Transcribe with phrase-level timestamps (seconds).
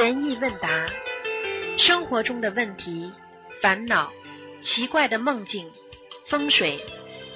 [0.00, 0.86] 悬疑问答，
[1.76, 3.12] 生活中的问题、
[3.60, 4.10] 烦恼、
[4.62, 5.70] 奇怪的梦境、
[6.30, 6.80] 风水，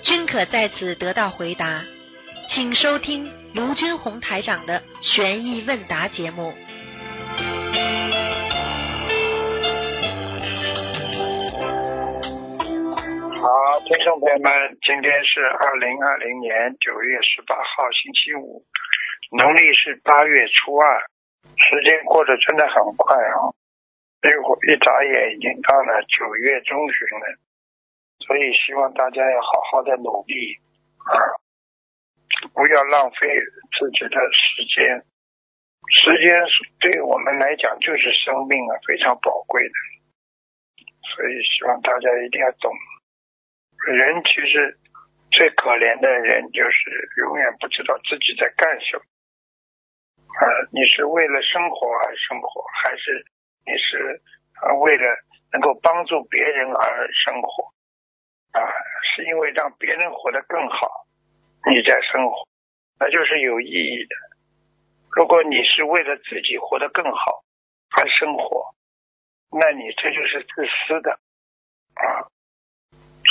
[0.03, 1.83] 均可在此得到回答。
[2.49, 6.55] 请收听卢军红台长的悬疑问答节目。
[13.43, 14.51] 好，听众朋友们，
[14.81, 18.65] 今天是二零二零年九月十八号，星期五，
[19.37, 21.03] 农历是八月初二，
[21.57, 23.53] 时间过得真的很快啊！
[24.23, 27.39] 一会一眨眼已经到了九月中旬了，
[28.27, 30.57] 所以希望大家要好好的努力
[31.05, 31.13] 啊，
[32.53, 33.29] 不要浪费
[33.79, 35.05] 自己的时间。
[35.85, 39.75] 时间是对我们来讲就是生命啊，非常宝贵的，
[41.15, 42.73] 所以希望大家一定要懂。
[43.87, 44.79] 人其实
[45.31, 49.05] 最可怜的人，就是永远不知道自己在干什么。
[50.35, 53.25] 啊，你是为了生活而生活，还是
[53.65, 54.21] 你是
[54.61, 55.05] 啊为了
[55.53, 57.73] 能够帮助别人而生活？
[58.53, 58.61] 啊，
[59.15, 61.07] 是因为让别人活得更好，
[61.67, 62.47] 你在生活，
[62.99, 64.15] 那就是有意义的。
[65.13, 67.45] 如果你是为了自己活得更好
[67.97, 68.75] 而生活，
[69.51, 71.13] 那你这就是自私的
[71.95, 72.27] 啊。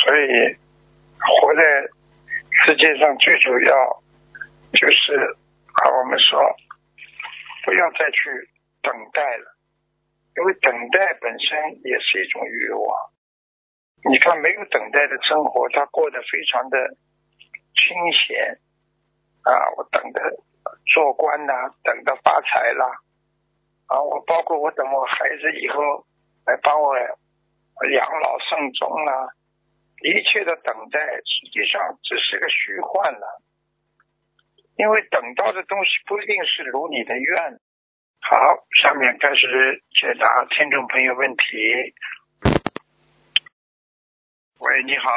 [0.06, 0.56] 所以，
[1.20, 1.62] 活在
[2.66, 3.76] 世界上最主要
[4.74, 5.38] 就是
[5.74, 6.40] 啊，我们说
[7.64, 8.30] 不要再去
[8.82, 9.58] 等待了，
[10.36, 13.12] 因为等待本身也是一种欲望。
[14.06, 16.78] 你看，没有等待的生活，他过得非常的
[17.74, 18.60] 清闲
[19.44, 19.72] 啊！
[19.78, 20.20] 我等着
[20.94, 21.54] 做官呐，
[21.84, 22.86] 等着发财啦
[23.88, 24.02] 啊！
[24.04, 26.06] 我包括我等我孩子以后
[26.46, 29.30] 来帮我养老送终啦。
[30.04, 33.42] 一切的等待实际上只是个虚幻了，
[34.76, 37.60] 因为等到的东西不一定是如你的愿。
[38.22, 38.38] 好，
[38.82, 41.94] 下面开始解答听众朋友问题。
[44.60, 45.12] 喂，你好。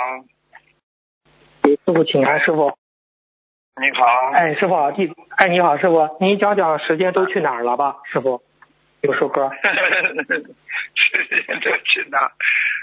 [1.63, 2.77] 师傅，请安，师傅。
[3.81, 4.05] 你好。
[4.35, 8.43] 哎，师傅，弟，哎，你好，师傅，您讲讲时间都去哪儿了吧，师傅？
[9.03, 9.51] 有首歌。
[10.95, 12.31] 时间都去哪？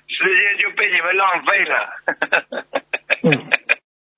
[0.08, 1.94] 时间就被你们浪费了。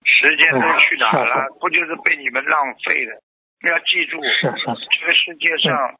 [0.06, 1.50] 时间都去哪了？
[1.60, 3.22] 不就是被你们浪费了？
[3.68, 6.00] 要记住，这个世界上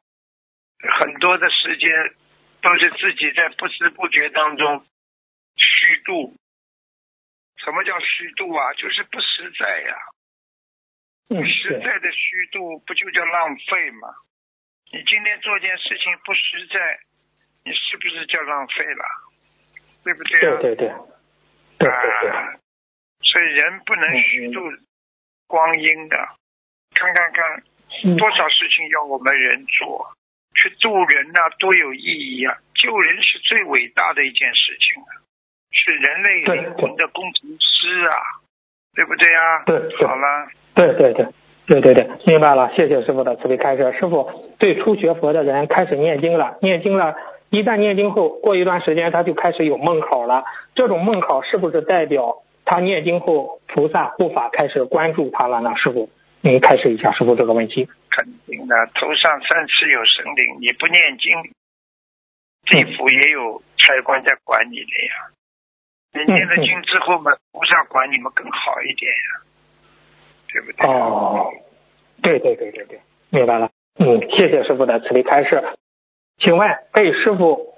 [1.00, 1.90] 很多的时间
[2.62, 4.86] 都是自己在不知不觉当中
[5.56, 6.34] 虚度。
[7.56, 8.72] 什么叫虚度啊？
[8.74, 9.96] 就是不实在呀。
[11.28, 14.08] 实在的虚度不就叫浪费吗？
[14.92, 17.00] 你今天做件事情不实在，
[17.64, 19.04] 你是不是叫浪费了？
[20.04, 20.60] 对不对啊？
[20.60, 20.94] 对对对，
[21.78, 22.60] 对对对。
[23.22, 24.60] 所以人不能虚度
[25.46, 26.16] 光阴的。
[26.94, 30.08] 看看看，多少事情要我们人做，
[30.54, 32.56] 去渡人呐，多有意义啊！
[32.74, 35.20] 救人是最伟大的一件事情啊，
[35.70, 38.16] 是人类灵魂的工程师啊，
[38.94, 39.64] 对不对啊？
[39.64, 40.06] 对。
[40.06, 40.48] 好了。
[40.74, 41.26] 对对对。
[41.66, 43.92] 对对对，明白了，谢谢师傅的慈悲开示。
[43.98, 47.16] 师傅对初学佛的人开始念经了，念经了，
[47.50, 50.44] 一旦念经后，过一段时间他就开始有梦考了。
[50.76, 55.74] 这种梦考是不是代表他念经后菩萨护法开始关注他了呢？
[55.76, 56.10] 师傅，
[56.42, 57.88] 您开始一下师傅这个问题。
[58.10, 61.32] 肯定的，头上三尺有神灵，你不念经，
[62.66, 65.30] 地府也有差官在管你的呀。
[66.12, 69.42] 你念了经之后嘛，菩萨管你们更好一点呀。
[70.48, 70.86] 对不对？
[70.88, 71.52] 哦，
[72.22, 73.70] 对对对对对，明白了。
[73.98, 75.62] 嗯，谢谢师傅的慈悲开示。
[76.38, 77.75] 请问被师傅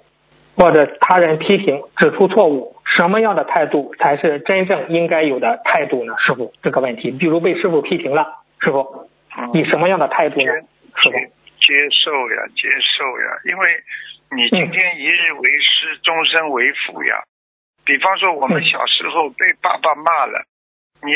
[0.59, 6.13] 或者他人批评指出错误，什么样的态度才是真正应该有的态度呢？
[6.19, 9.07] 师傅，这个问题，比如被师傅批评了，师傅
[9.53, 10.51] 以什么样的态度呢？
[10.99, 13.83] 师傅接受呀，接受呀，因为
[14.35, 17.23] 你今天一日为师，终身为父呀。
[17.85, 20.43] 比方说，我们小时候被爸爸骂了。
[21.01, 21.13] 你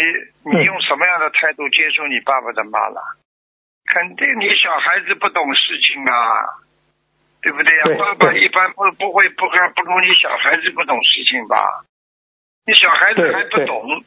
[0.50, 3.02] 你用什么样的态度接受你爸爸的骂了？
[3.92, 6.63] 肯定你小孩子不懂事情啊，
[7.44, 7.84] 对不对呀？
[8.00, 11.86] 爸爸一般不不会不干不如你小孩子不懂事情吧？
[12.66, 14.04] 你小孩子还不懂，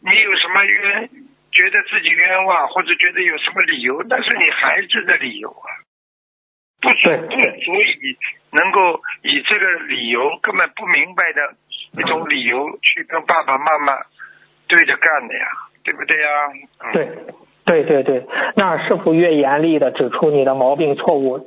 [0.00, 1.10] 你有什么冤？
[1.52, 4.02] 觉得自己冤枉，或者觉得有什么理由？
[4.08, 5.68] 那是你孩子的理由啊，
[6.80, 8.18] 不足不足以
[8.50, 11.54] 能够以这个理由根本不明白的
[11.98, 13.94] 一种理由去跟爸爸妈妈。
[14.68, 15.46] 对着干的呀，
[15.82, 16.28] 对不对呀？
[16.92, 17.04] 对，
[17.70, 18.26] 对对对。
[18.56, 21.38] 那师傅越严厉的指出你的毛病错误，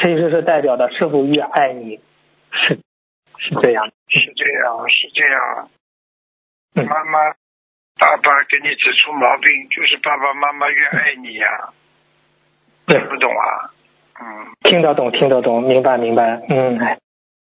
[0.00, 2.00] 其实是代表的师傅越爱你，
[2.50, 2.78] 是
[3.36, 5.68] 是这样，是这样，是这样。
[6.88, 7.18] 妈妈、
[8.00, 11.68] 爸爸给你指出毛病，就是爸爸妈妈越爱你呀。
[12.86, 13.70] 听，不懂啊？
[14.18, 14.24] 嗯，
[14.62, 16.40] 听得懂，听得懂，明白，明白。
[16.48, 16.78] 嗯，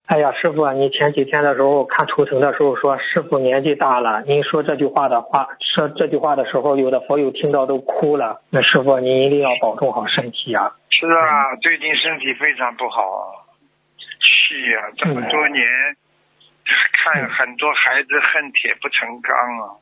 [0.08, 8.42] 哎，哎呀，师傅，你前几天的时候看图腾的时候说师傅年纪大了，您说这句话的话，说这句话的时候，有的佛友听到都哭了。
[8.50, 10.76] 那师傅，您一定要保重好身体啊。
[10.90, 13.24] 是啊，最近身体非常不好啊，
[13.98, 15.64] 气啊，这么多年，
[16.92, 19.34] 看很多孩子恨铁不成钢
[19.64, 19.80] 啊，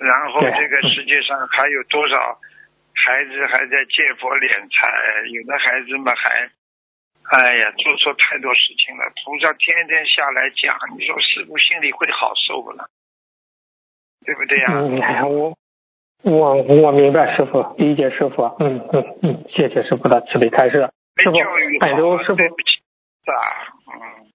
[0.00, 2.16] 然后这个世界上还有多少
[2.94, 4.90] 孩子还在借佛敛财，
[5.30, 6.50] 有的孩子们还，
[7.28, 9.04] 哎呀，做错太多事情了。
[9.24, 12.88] 菩萨天天下来讲，你说师傅心里会好受不了？
[14.24, 15.54] 对不对呀、我
[16.22, 18.42] 我我明白师傅，理解师傅。
[18.58, 20.90] 嗯嗯嗯，谢谢师傅的慈悲开示。
[21.16, 22.80] 没师傅教育，好，师傅对不起
[23.24, 23.32] 菩萨，
[23.92, 24.26] 嗯，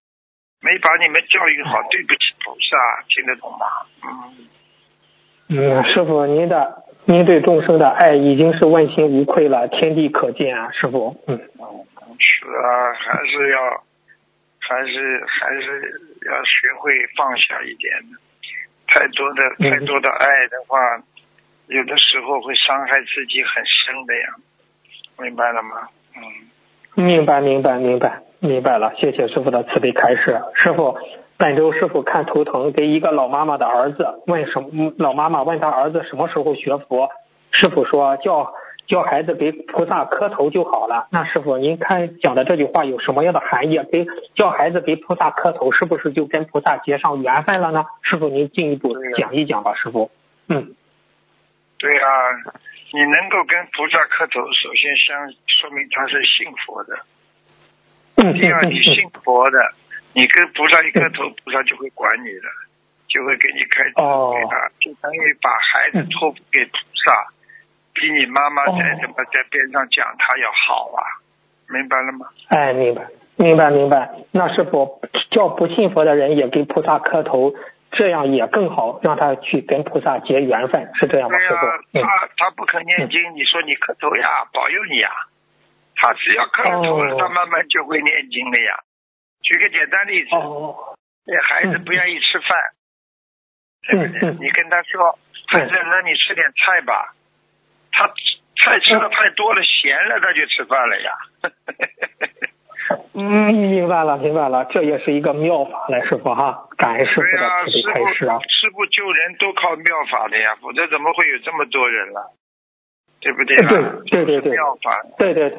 [0.61, 3.65] 没把你们教育好，对不起菩萨，听得懂吗？
[4.03, 4.47] 嗯，
[5.49, 11.15] 嗯，师傅，您的您对众生的爱已经是问心无愧了，天地可见啊，师傅。
[11.27, 11.39] 嗯
[12.19, 13.83] 是啊，还是要，
[14.59, 18.17] 还是还是要学会放下一点的，
[18.87, 20.79] 太多的嗯太多的爱的话，
[21.67, 24.35] 有的时候会伤害自己很深的呀，
[25.19, 25.89] 明白了吗？
[26.15, 28.93] 嗯，明白，明白，明白，明白了。
[28.97, 30.39] 谢谢师傅的慈悲开示。
[30.55, 30.97] 师傅，
[31.43, 34.69] 本周师傅看图腾给一个老妈妈的儿子问什么？
[34.71, 37.09] 嗯老妈妈问他儿子什么时候学佛？
[37.51, 38.53] 师傅说叫
[38.87, 41.09] 叫孩子给菩萨磕头就好了。
[41.11, 43.77] 那师傅，您看讲的这句话有什么样的含义？
[43.91, 47.83] 给叫孩子给菩萨磕头，是不是就跟菩萨结上缘分了呢？
[48.03, 50.11] 师傅，您进一步讲一讲吧，师傅。
[50.47, 50.73] 嗯
[51.77, 52.07] 对啊，
[52.93, 56.95] 你能够跟菩萨磕头，首先相说明他是信佛的。
[58.15, 59.59] 嗯第二，嗯你信佛的，
[60.13, 62.47] 你跟菩萨一磕头， 菩萨就会管你的，
[63.07, 67.27] 就会给你开指哦给他，就等于把孩子托付给菩萨，
[67.93, 71.01] 比你妈妈在什么在边上讲他要好啊，
[71.69, 72.27] 明白了吗？
[72.49, 73.07] 哎，明白，
[73.37, 74.09] 明白，明白。
[74.31, 75.01] 那师傅
[75.31, 77.53] 叫不信佛的人也给菩萨磕头，
[77.91, 81.99] 这样也更好，让他去跟菩萨结缘分，是这样吗，师傅？
[81.99, 85.09] 嗯他他不肯念经，你说你磕头呀，保佑你呀，
[85.95, 88.79] 他只要磕了头他慢慢就会念经了呀。
[89.43, 90.95] 举个简单例子，哦，
[91.25, 92.57] 那孩子不愿意吃饭，
[93.87, 94.29] 对不对？
[94.29, 95.17] 嗯嗯你跟他说，
[95.47, 97.13] 孩子，那你吃点菜吧。
[97.91, 101.11] 他菜吃的太多了，咸了，他就吃饭了呀。
[103.13, 108.43] 嗯，明白了，明白了，这也是一个妙法来，师傅哈，感恩师傅师悲开示啊傅。
[108.49, 112.33] 师傅救人都靠妙法的呀，否则怎么会有这么多人了？
[113.21, 113.69] 对不对啊？
[114.09, 115.01] 对对对对妙法。
[115.17, 115.49] 对对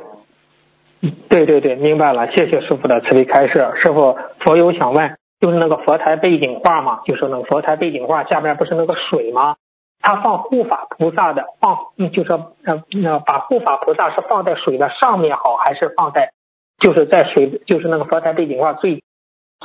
[1.28, 1.44] 对。
[1.44, 3.72] 对对对，明白了，谢谢师傅的慈悲开示。
[3.82, 9.56] 师傅，佛友想问，就是那个佛台背景画嘛，就是那个佛台背景画下面不是那个水吗？
[10.00, 16.32] 他放护法菩萨的放，嗯就是呃呃，把护法菩萨是放在水的上面好，还是放在
[16.78, 19.02] 就是在水就是那个佛台背景画最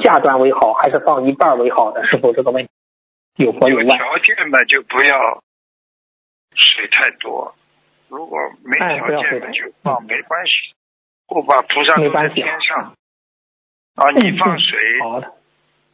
[0.01, 2.05] 下端为好，还是放一半为好的？
[2.05, 2.71] 师傅这个问题
[3.35, 3.85] 有佛友问。
[3.85, 5.41] 有条件嘛，就不要
[6.55, 7.53] 水太多；
[8.07, 10.73] 如果没哎不要条件嘛，水太就放没关系。
[11.29, 12.93] 护法菩萨都在没关系天上
[13.95, 15.27] 啊，你放水，好的，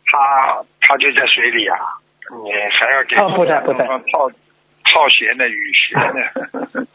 [0.05, 1.77] 他他就在水里啊，
[2.43, 6.85] 你还要给哦不在不在弄上套套鞋呢，雨鞋呢。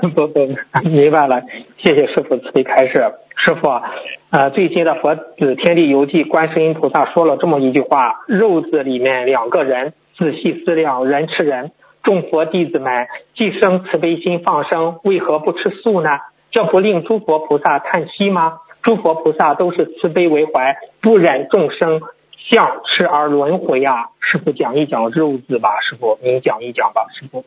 [0.14, 0.56] 不不，
[0.88, 1.42] 明白了，
[1.76, 3.12] 谢谢师傅慈悲开示。
[3.36, 3.90] 师傅啊，
[4.30, 11.72] 呃，最新的《佛子天地游记》，观世音菩萨说了这么一句话：肉子里面两个人，仔细思量，人吃人。
[12.02, 16.10] 众佛弟子们，既生慈悲心放生，为何不吃素呢？
[16.50, 18.60] 这不令诸佛菩萨叹息吗？
[18.82, 22.00] 诸佛菩萨都是慈悲为怀，不忍众生
[22.38, 24.08] 相吃而轮回啊！
[24.20, 27.44] 师傅讲一讲肉字吧，师傅您讲一讲吧，师傅。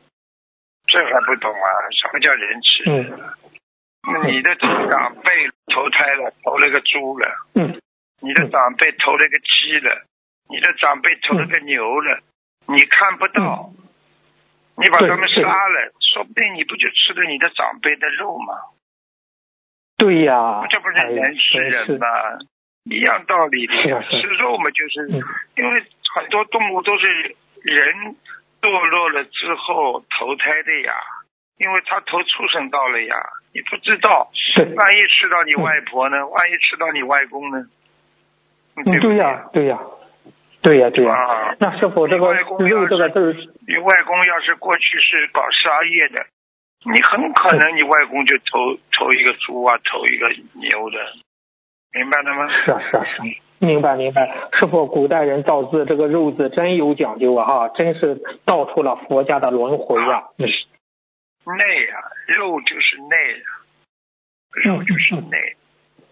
[0.85, 1.67] 这还不懂啊？
[1.91, 2.83] 什么叫人吃？
[2.89, 5.31] 嗯你的长辈
[5.73, 7.79] 投胎了，投了个猪了；嗯
[8.19, 10.03] 你的长辈投了个鸡了；
[10.49, 12.19] 你的长辈投了个牛了，
[12.67, 13.69] 你看不到，
[14.75, 18.53] 你把他们杀了，说不定你不就吃了你的长辈的肉吗？
[20.01, 22.07] 对呀，这不是人吃人吗？
[22.85, 23.73] 一样道理的。
[23.75, 25.21] 吃肉嘛，就是嗯。
[25.55, 25.83] 因为
[26.15, 27.07] 很多动物都是
[27.61, 28.15] 人
[28.59, 30.93] 堕落了之后投胎的呀，
[31.57, 33.15] 因为他投畜生道了呀，
[33.53, 34.31] 你不知道，
[34.75, 36.27] 万一吃到你外婆呢？
[36.27, 37.63] 万一吃到你外公呢？
[38.77, 39.79] 嗯，对呀，对呀，
[40.63, 41.13] 对呀，对呀。
[41.13, 43.33] 啊，那是否这个外公要肉是这个字儿，
[43.67, 46.25] 你外公要是过去是搞商业的，
[46.83, 51.13] 你很可能你外公就投投一个猪啊，投一个牛的，
[51.91, 52.49] 明白了吗？
[52.65, 53.25] 是啊是啊是啊，
[53.59, 54.25] 明白明白。
[54.53, 60.47] 师傅，古代人造字这个肉字真有讲究啊哈，真是道出了佛家的轮回啊、嗯。
[61.57, 63.49] 内啊、肉就是内啊、
[64.63, 65.55] 肉就是内。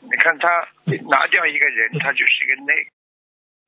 [0.02, 0.68] 你看他
[1.10, 2.74] 拿掉一个人，他就是一个内，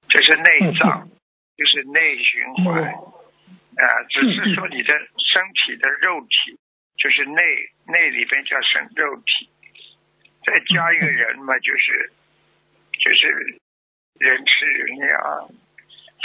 [0.07, 1.09] 这是内脏，
[1.57, 4.03] 就是内循环啊。
[4.09, 6.57] 只是说你的身体的肉体，
[6.97, 7.41] 就是内
[7.87, 9.49] 内里边叫神肉体，
[10.45, 12.11] 再加一个人嘛，就是
[12.99, 13.59] 就是
[14.19, 15.47] 人吃人呀，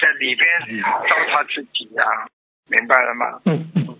[0.00, 0.46] 在里边
[0.82, 2.04] 糟蹋自己呀，
[2.68, 3.40] 明白了吗？
[3.44, 3.98] 嗯嗯，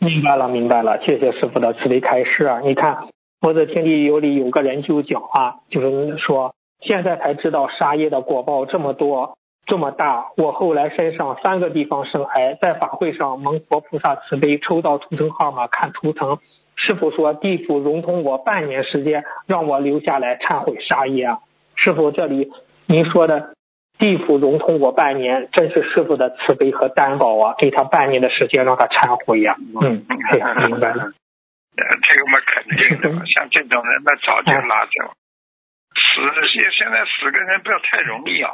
[0.00, 2.60] 明白了明白了，谢谢师傅的慈悲开示啊！
[2.60, 3.08] 你看。
[3.40, 9.37] 我在天地有里有个人就讲啊，就是说现在才知道杀业的果报这么多
[9.68, 10.32] 这么大。
[10.36, 16.38] 我后来身上三个地方生癌，在法会上蒙佛菩萨慈悲抽到图腾号码看图腾，
[16.74, 21.38] 师傅说地府融通我半年时间，让我留下来忏悔杀业啊。
[21.76, 22.50] 师傅这里
[22.86, 23.54] 您说的
[23.98, 29.56] 地府融通我半年，真是师傅的慈悲和担保啊，给他半年的时间让他忏悔呀。
[29.80, 31.12] 嗯，哎呀，明白了。
[31.78, 35.12] 这个嘛肯定的，像这种人那早就拉走。
[35.94, 38.50] 死现现在死个人不要太容易啊，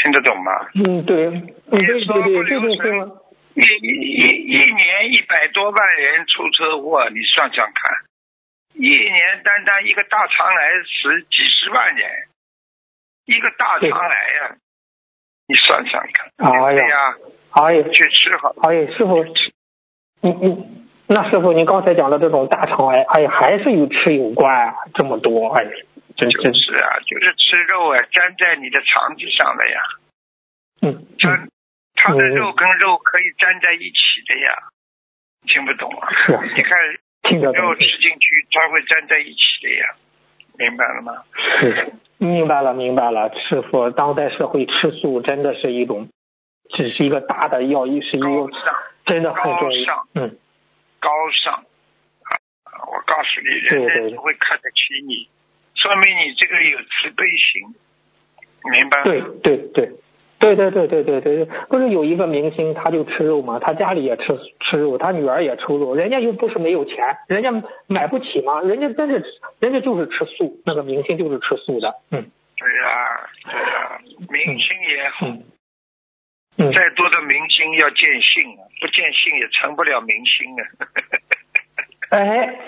[0.00, 0.52] 听得懂吗？
[0.74, 3.20] 嗯，对，你说对，这种是。
[3.52, 7.92] 一一一年一百多万人出车祸，你算算看，
[8.74, 12.08] 一年单单一个大肠癌十几十万人，
[13.26, 14.56] 一个大肠癌呀，
[15.48, 16.30] 你算算看。
[16.38, 17.16] 哎呀，
[17.50, 18.54] 哎呀，去吃好。
[18.62, 19.24] 哎呀，师傅，
[20.22, 20.80] 你你。
[21.08, 25.74] 那师傅，您刚才讲的这种大肠癌，哎呀，还是与吃有关啊，这么多，哎，真
[26.28, 29.80] 真是啊，就是吃肉啊，粘在你的肠子上的呀。
[30.82, 31.46] 嗯，它
[31.94, 34.52] 它的肉跟肉可以粘在一起的呀，
[35.46, 36.08] 听不懂啊？
[36.26, 36.78] 是，你看，
[37.22, 37.62] 听得懂。
[37.62, 39.94] 肉吃进去，它会粘在一起的呀，
[40.58, 41.24] 明白了吗？
[41.60, 43.30] 是，明白了，明白了。
[43.34, 46.08] 师傅，当代社会吃素真的是一种，
[46.70, 48.28] 只是一个大的要义，是一个
[49.06, 50.06] 真的很重要。
[50.14, 50.38] 嗯。
[51.02, 51.64] 高尚啊！
[52.92, 55.30] 我告诉你，人人都会看得起你，
[55.80, 57.74] 说明你这个有慈悲心，
[58.70, 59.02] 明白？
[59.02, 59.90] 对对对，
[60.38, 61.48] 对对对对对对对。
[61.70, 63.58] 不是有一个明星他就吃肉吗？
[63.58, 64.24] 他家里也吃
[64.60, 67.50] 吃肉，他女儿也吃肉，人家又不是没有钱，人家
[67.86, 68.60] 买不起吗？
[68.60, 69.24] 人家真是，
[69.58, 70.60] 人家就是吃素。
[70.66, 71.94] 那个明星就是吃素的。
[72.10, 75.26] 嗯，对呀，对呀，明星也好，
[76.58, 80.62] 嗯，再多的明星要见性啊，不见性也成不了明星啊。
[82.12, 82.58] 哎。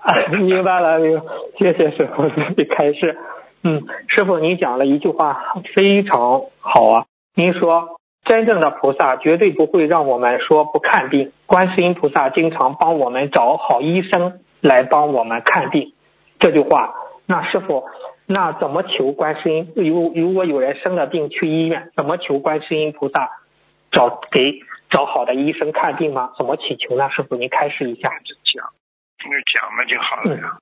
[0.00, 1.24] 啊 明白了，明 白
[1.58, 3.18] 谢谢师傅的开示。
[3.62, 7.04] 嗯，师傅您讲了一句话非常好啊。
[7.34, 15.92] 您说真正的菩萨绝对不会让我们说不看病，观世音菩萨经常帮我们找好医生来帮我们看病。
[16.38, 16.94] 这句话，
[17.26, 17.84] 那师傅。
[18.32, 19.72] 那怎么求观世音？
[19.74, 23.28] 如如果有人生了病去医院，怎么求观世音菩萨
[23.90, 26.30] 找给找好的医生看病吗？
[26.38, 27.10] 怎么祈求呢？
[27.10, 28.08] 师傅，您开示一下。
[29.20, 30.58] 讲，你讲嘛就好了呀，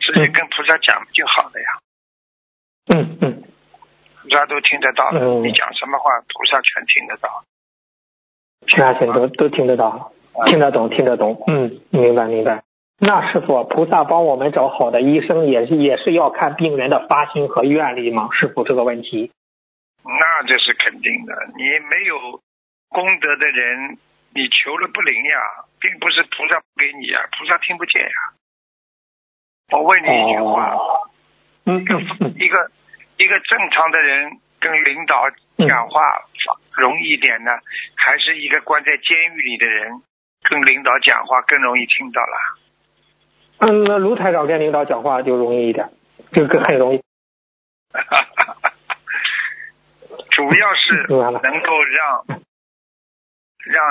[0.00, 1.78] 直接跟菩萨讲就好了呀。
[2.90, 3.42] 嗯嗯，
[4.22, 7.44] 菩萨都听得到的，你讲什么话，菩萨全听得到。
[8.66, 10.12] 全都都听得到，
[10.46, 11.42] 听得懂，听得懂。
[11.46, 12.64] 嗯，明白明白。
[13.00, 18.28] 那师傅，菩萨帮我们找好的医生，也是也是要看病人的发心和愿力吗？
[18.32, 19.30] 师傅，这个问题。
[20.02, 21.34] 那这是肯定的。
[21.56, 22.42] 你没有
[22.88, 23.98] 功德的人，
[24.34, 25.38] 你求了不灵呀，
[25.80, 28.10] 并不是菩萨不给你啊，菩萨听不见呀。
[29.72, 30.76] 我问你一句话，
[31.66, 31.80] 嗯，
[32.38, 32.70] 一个
[33.18, 35.28] 一个正常的人跟领导
[35.66, 36.00] 讲话
[36.72, 37.52] 容易一点呢，
[37.94, 40.02] 还是一个关在监狱里的人
[40.48, 42.58] 跟领导讲话更容易听到了？
[43.58, 45.90] 嗯，那卢台长跟领导讲话就容易一点，
[46.32, 47.02] 就更很容易。
[50.30, 52.24] 主要是能够让
[53.66, 53.84] 让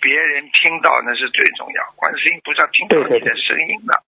[0.00, 1.92] 别人听到，那是最重要。
[1.96, 4.02] 观世音菩萨听到你的声音了，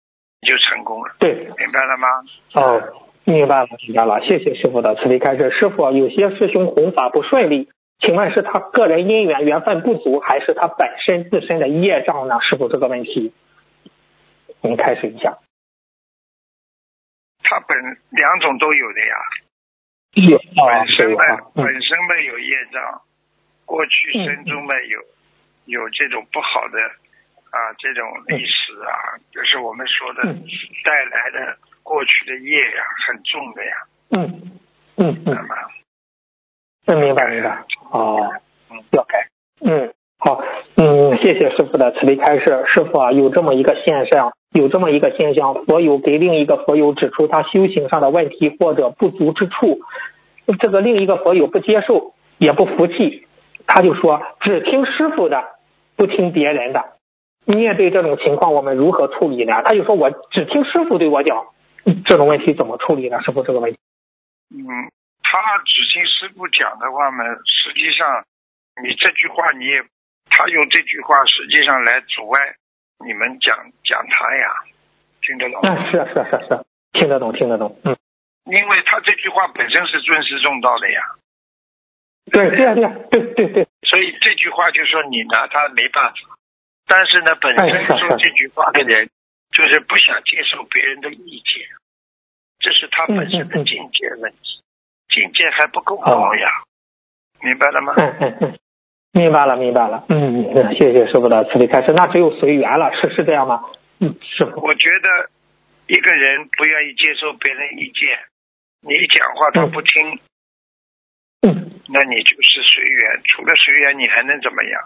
[0.41, 1.15] 就成功了。
[1.19, 2.07] 对，明白了吗？
[2.53, 4.21] 哦，明白了，明白了。
[4.21, 5.49] 谢谢师傅的慈悲开示。
[5.51, 7.69] 师傅，有些师兄弘法不顺利，
[7.99, 12.39] 请问是他个人因缘缘分不足，还是他本身自身的业障呢？
[12.41, 13.33] 师傅，这个问题。
[14.61, 15.37] 您开始一下。
[17.41, 17.77] 他本
[18.11, 19.15] 两种都有的呀，
[20.13, 21.17] 有本身嘛，
[21.55, 23.01] 本身嘛有业障，
[23.65, 24.99] 过去生中嘛有
[25.69, 26.77] 有这种不好的
[27.49, 30.23] 啊这种历史啊，就是我们说的
[30.83, 33.71] 带来的过去的业呀，很重的呀。
[34.11, 34.51] 嗯
[34.97, 35.47] 嗯嗯。
[36.85, 36.93] 那？
[36.93, 37.63] 嗯，明白明白。
[37.91, 38.33] 哦，
[38.91, 39.27] 要改。
[39.61, 40.43] 嗯，好，
[40.75, 42.65] 嗯，谢谢师傅的慈悲开示。
[42.73, 44.33] 师傅啊，有这么一个现象。
[44.51, 49.79] 有这么一个现象，佛友给另一个佛友指出他修行上的问题或者不足之处，
[50.59, 53.27] 这个另一个佛友不接受，也不服气，
[53.67, 55.43] 他就说只听师傅的，
[55.99, 56.95] 不听别人的。
[57.43, 59.61] 面对这种情况，我们如何处理呢？
[59.65, 61.47] 他就说我只听师傅对我讲，
[62.05, 63.21] 这种问题怎么处理呢？
[63.21, 63.77] 师傅这个问题。
[64.55, 64.63] 嗯，
[65.21, 68.23] 他只听师傅讲的话呢，实际上
[68.81, 69.83] 你这句话你也，
[70.29, 72.55] 他用这句话实际上来阻碍
[73.05, 74.47] 你们讲讲他呀，
[75.21, 75.59] 听得懂？
[75.63, 76.63] 嗯，是啊是啊是啊是啊，
[76.93, 77.97] 听得懂听得懂，嗯。
[78.45, 81.01] 因为他这句话本身是尊师重道的呀。
[82.31, 83.67] 对对啊对啊对对对。
[83.83, 86.37] 所以这句话就说你拿他没办法，
[86.87, 89.09] 但是呢，本身说这句话的人
[89.51, 91.65] 就是不想接受别人的意见，
[92.59, 94.61] 这是他本身的境界问题，
[95.09, 96.45] 境界还不够高呀，
[97.41, 97.93] 明白了吗？
[97.97, 98.59] 嗯嗯嗯，
[99.13, 103.63] 明白了明白了，嗯嗯，谢谢师傅的慈悲开示，那只有随缘了，是是这样吗？
[103.99, 104.61] 嗯，师傅。
[104.61, 105.29] 我觉得
[105.87, 108.19] 一个人不愿意接受别人意见，
[108.81, 110.19] 你讲话他不听。
[111.47, 114.81] 嗯，那你就是随缘，除了随缘，你还能怎么样？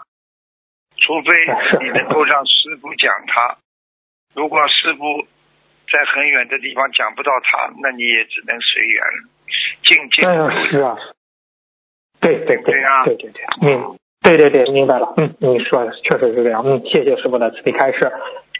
[0.96, 3.56] 除非你能够让师傅讲他。
[4.34, 5.26] 如果师傅
[5.90, 9.28] 在很远的地方讲不到他，那你也只能随缘了。
[9.84, 10.22] 境界
[10.70, 10.96] 是啊，
[12.20, 15.14] 对对对啊，对对对，嗯，对对对，明白了。
[15.18, 16.62] 嗯，你说的确实是这样。
[16.64, 18.10] 嗯，谢谢师傅的慈悲开示，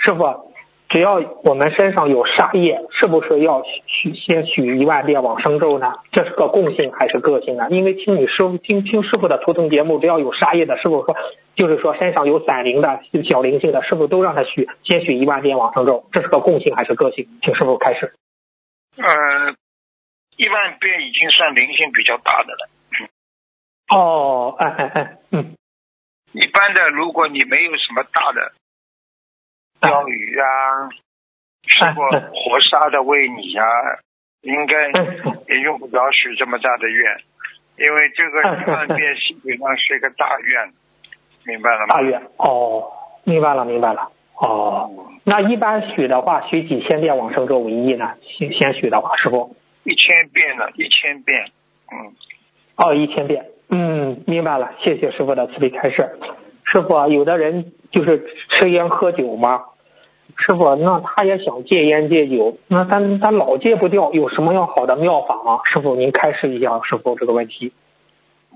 [0.01, 0.54] 师傅。
[0.95, 5.93] 只要我们身上有杀业，是不是要许先许一万遍往生咒呢？
[6.13, 7.67] 这是个共性还是个性呢？
[7.71, 11.17] 因为听你师傅听听师傅的图腾节目，只要有杀业的，师傅说
[11.57, 16.05] 就是说身上有散灵的小灵性的，师傅都让他许先许一万遍往生咒？
[16.13, 17.27] 这是个共性还是个性？
[17.43, 18.15] 请师傅开始。
[18.97, 19.57] 呃，
[20.37, 22.69] 一万遍已经算灵性比较大的了。
[23.93, 25.57] 哦，哎哎哎，嗯。
[26.31, 28.53] 一般的，如果你没有什么大的。
[29.85, 30.89] 钓鱼啊，
[31.63, 33.65] 吃过活杀的喂你呀，
[34.43, 34.89] 应该
[35.49, 37.17] 也用不着许这么大的愿，
[37.79, 40.73] 因为这个一万遍基本上是一个大愿，
[41.45, 41.95] 明白了吗？
[41.95, 42.93] 大愿哦，
[43.25, 44.91] 明白了明白了哦。
[45.25, 48.15] 那一般许的话，许几千遍往生咒为宜呢？
[48.23, 51.47] 先先许的话，师傅一千遍呢，一千遍，
[51.93, 52.13] 嗯，
[52.77, 56.19] 哦，一千遍，嗯，明白了，谢谢师傅的慈悲开示。
[56.65, 59.65] 师傅，有的人就是吃烟喝酒嘛。
[60.37, 65.61] 师傅，那他也想戒烟戒酒，那他他老戒不掉，有什么样好的妙法吗？
[65.73, 67.73] 师傅，您开示一下，师傅这个问题。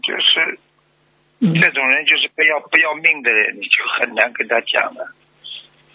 [0.02, 0.58] 就是
[1.40, 5.14] 这种人，就是不要不要命的人，你就很难跟他讲了。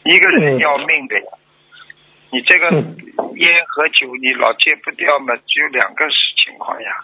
[0.04, 1.26] 一个人要命的呀，
[2.32, 6.06] 你这个烟和酒，你老戒不掉嘛，只有两个
[6.36, 7.04] 情况呀，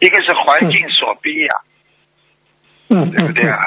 [0.00, 1.54] 一个是环境所逼呀，
[2.88, 3.58] 嗯，对不对啊？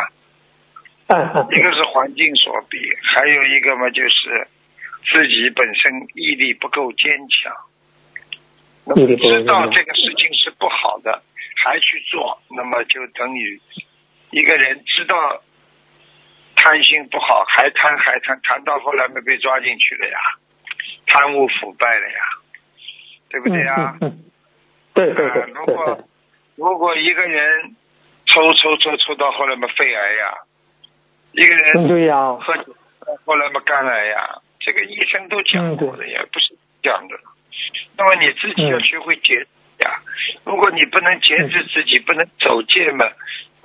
[1.16, 2.78] 嗯 一个是环境所逼，
[3.16, 4.48] 还有一个嘛就是
[5.06, 7.56] 自己本身毅力不够坚强。
[8.86, 11.24] 知道这个事情是不好的，
[11.64, 13.60] 还去做，那么就等于
[14.32, 15.42] 一个人知道
[16.56, 20.18] 贪心不好，还贪还贪，贪到后来没被抓进去了呀，
[21.08, 22.20] 贪污腐败了呀，
[23.30, 23.98] 对不对呀？
[24.94, 25.44] 对对对。
[25.54, 26.08] 如果
[26.56, 27.76] 如果一个人
[28.26, 30.34] 抽抽抽抽到后来嘛肺癌呀。
[31.36, 32.74] 一个人对呀，喝酒
[33.26, 37.16] 后来嘛肝癌呀，这个医生都讲过的，也不是这样的。
[37.98, 39.36] 那么你自己要学会节
[39.84, 40.00] 呀，
[40.46, 43.06] 如果你不能节制自己，不能守戒嘛，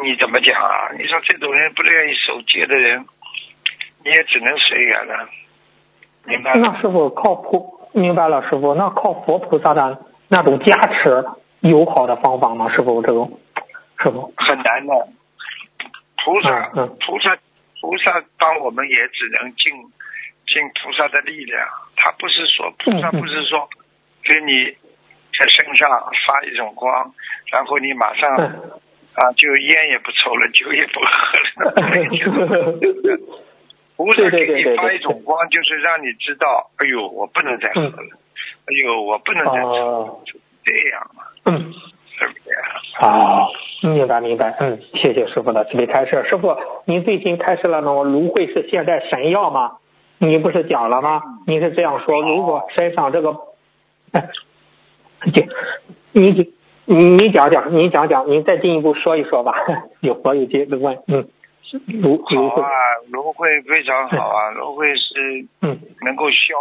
[0.02, 0.90] 你怎么讲啊？
[0.98, 3.06] 你说这种人不愿意守戒的人，
[4.04, 5.28] 你也只能随缘了，
[6.24, 11.24] 明白那师傅靠菩，明白了，师傅，那靠佛菩萨的那种加持，
[11.60, 12.68] 有好的方法吗？
[12.74, 13.38] 师傅，这种
[14.02, 15.08] 师傅很难的，
[16.24, 16.68] 菩萨，
[17.06, 17.38] 菩萨。
[17.80, 19.72] 菩萨帮我们也只能尽
[20.46, 21.66] 尽菩萨的力量，
[21.96, 23.68] 他不是说菩萨不是说
[24.22, 24.64] 给你
[25.38, 25.88] 在身上
[26.26, 27.14] 发一种光，
[27.50, 31.72] 然后你马上啊就烟也不抽了，酒也不喝了。
[33.96, 38.18] 菩萨给你发一种光，就是让你知道，哎呦，我不能再喝了，
[38.66, 40.24] 哎呦，我不能再抽，了
[40.64, 41.24] 这样嘛。
[42.26, 43.08] 嗯。
[43.08, 43.48] 啊，
[43.82, 46.22] 明白明白，嗯，谢谢师傅的慈悲开示。
[46.28, 49.78] 师傅，您最近开示了那芦荟是现代神药吗？
[50.18, 51.22] 你不是讲了吗？
[51.46, 53.36] 你是这样说，如果身上这个，
[54.12, 54.28] 哎，
[56.12, 56.52] 你
[56.84, 59.54] 你你讲讲，你讲讲，您再进一步说一说吧。
[60.00, 61.26] 有朋友接着问，嗯，
[62.02, 62.68] 芦芦荟啊，
[63.10, 66.54] 芦荟非常好啊，芦荟是嗯能够消，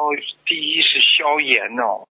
[0.45, 2.05] 第一是消炎哦。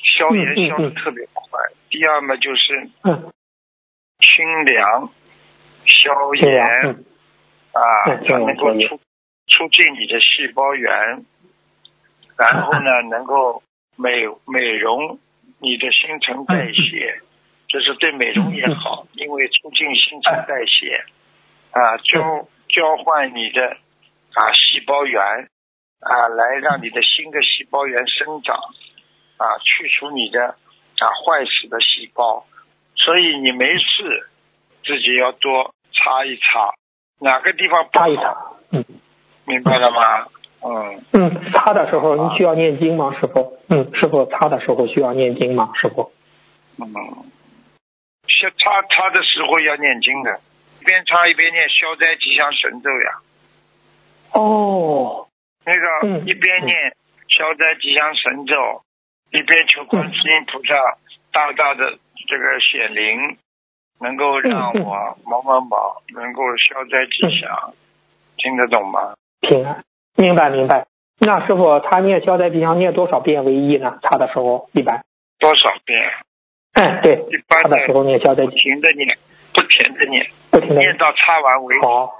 [0.00, 1.58] 消炎消的特别快，
[1.90, 2.90] 第二嘛就是
[4.18, 5.10] 清凉、
[5.86, 6.64] 消炎
[7.72, 7.82] 啊，
[8.26, 9.00] 它能够促
[9.46, 11.24] 促进你的细胞源，
[12.36, 13.62] 然后呢能够
[13.96, 15.18] 美美容
[15.60, 17.20] 你的新陈代谢，
[17.68, 21.04] 这是对美容也好，因为促进新陈代谢
[21.70, 23.78] 啊，交交换你的
[24.34, 25.22] 啊细胞源
[26.00, 28.56] 啊，来让你的新的细胞源生长
[29.38, 30.56] 啊，去除你的
[31.00, 32.44] 啊坏死的细胞。
[32.96, 34.28] 所以你没事
[34.84, 36.74] 自己要多擦一擦，
[37.20, 38.36] 哪个地方不擦一擦，，
[38.72, 38.84] 嗯
[39.46, 40.26] 明白了吗？
[40.60, 43.56] 嗯，嗯，擦的时候你需要念经吗，师傅？
[43.68, 46.10] 嗯，师傅擦的时候需要念经吗，师傅？
[46.78, 46.90] 嗯，
[48.26, 50.40] 是擦擦的时候要念经的，
[50.80, 53.18] 一边擦一边念消灾吉祥神咒呀。
[54.32, 55.28] 哦，
[55.64, 56.74] 那个嗯一边念
[57.28, 58.82] 消灾吉祥神咒，
[59.30, 60.74] 一边求观世音菩萨
[61.32, 63.36] 大大的这个显灵，
[64.00, 65.76] 能够让我某某某
[66.14, 67.74] 能够消灾吉祥，
[68.38, 69.14] 听得懂吗？
[69.40, 69.84] 平安，
[70.16, 70.86] 明白明白。
[71.20, 73.98] 那师傅他念消灾吉祥念多少遍为一呢？
[74.02, 75.04] 擦的时候一般。
[75.38, 76.00] 多少遍？
[76.72, 79.18] 嗯，对，一般的时候念消灾不吉祥，停的念，
[79.52, 81.86] 不停的念，不停的念到擦完为止。
[81.86, 82.18] 好。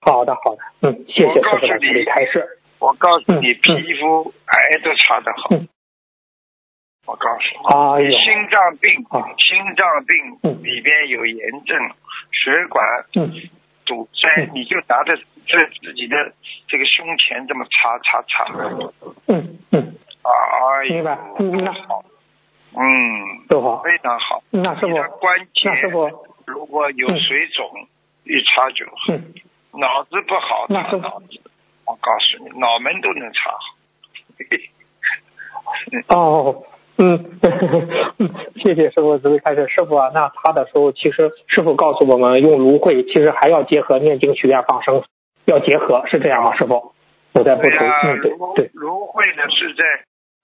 [0.00, 2.46] 好的，好的，嗯，谢谢师傅的慈悲开示。
[2.78, 5.48] 我告诉你，皮肤癌都擦得好。
[5.50, 5.66] 嗯
[7.08, 9.24] 我告诉你，哎，心脏病，啊。
[9.38, 10.62] 心脏病嗯。
[10.62, 11.74] 里边有炎症，
[12.30, 12.84] 血管
[13.16, 13.32] 嗯。
[13.86, 14.50] 堵塞，嗯。
[14.52, 16.32] 你就拿着在自己的
[16.68, 18.44] 这个胸前这么擦擦擦，
[19.26, 20.28] 嗯嗯，啊，
[20.76, 20.94] 哎呦。
[20.96, 21.18] 明白。
[21.38, 21.72] 嗯那。
[21.72, 22.04] 好，
[22.76, 23.80] 嗯，都好。
[23.82, 24.42] 非常好。
[24.50, 26.10] 那师傅关节那师傅，
[26.46, 27.18] 如果有嗯。
[27.20, 27.88] 水肿，
[28.24, 28.92] 一擦就好。
[29.08, 29.32] 嗯，
[29.80, 31.40] 脑子不好，那师傅擦脑子，
[31.86, 33.58] 我告诉你，脑门都能擦好。
[36.08, 36.64] 哦，
[36.98, 37.38] 嗯，
[38.18, 39.68] 嗯谢谢师傅慈悲开示。
[39.68, 45.02] 师傅啊，那他的时候，其实师傅告诉我们，用芦荟，其实还要结合念经、许愿、放生，
[45.46, 46.56] 要结合，是这样吗？
[46.56, 46.92] 师傅，
[47.34, 49.84] 我在不同，对呀、嗯，对芦对，芦荟呢是在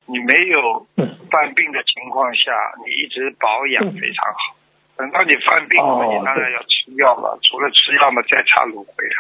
[0.07, 2.53] 你没有嗯犯病的情况下，
[2.87, 4.55] 你一直保养嗯非常好。
[4.97, 7.37] 等到你犯病了，哦你当然要吃药了。
[7.43, 9.19] 除了吃药嘛，再擦芦荟啊，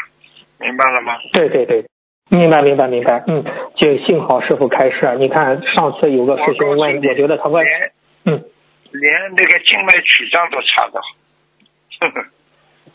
[0.60, 1.14] 明白了吗？
[1.32, 1.84] 对对对，
[2.30, 3.44] 明白明白明白，嗯，
[3.76, 5.16] 就幸好师傅开示。
[5.18, 7.92] 你看上次有个师兄问，我觉得他问，连
[8.24, 8.44] 嗯，
[8.90, 11.06] 连那个静脉曲张都擦得好。
[12.00, 12.26] 呵呵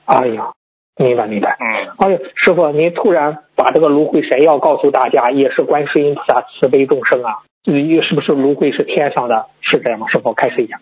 [0.05, 0.51] 哎呀，
[0.97, 1.55] 明白明白。
[1.59, 1.65] 嗯，
[1.99, 7.37] 哎呀，师傅，您突然把这个芦荟神药告诉大家，也是观世音菩萨慈悲众生啊。
[7.65, 9.45] 你是不是芦荟是天上的？
[9.61, 10.07] 是这样吗？
[10.09, 10.79] 师傅开示一下。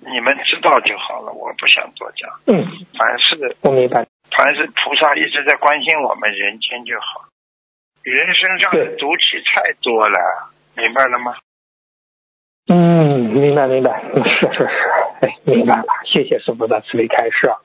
[0.00, 2.30] 你们知道就好了，我不想多讲。
[2.46, 2.66] 嗯，
[2.98, 4.06] 凡是我明白。
[4.36, 7.29] 凡是菩萨一直在关心我们人间就好。
[8.02, 11.36] 人身上的毒气太多了，明白了吗？
[12.68, 14.66] 嗯，明白明白，嗯是是是，
[15.22, 17.58] 哎，明白了，谢谢师傅的慈悲开示啊，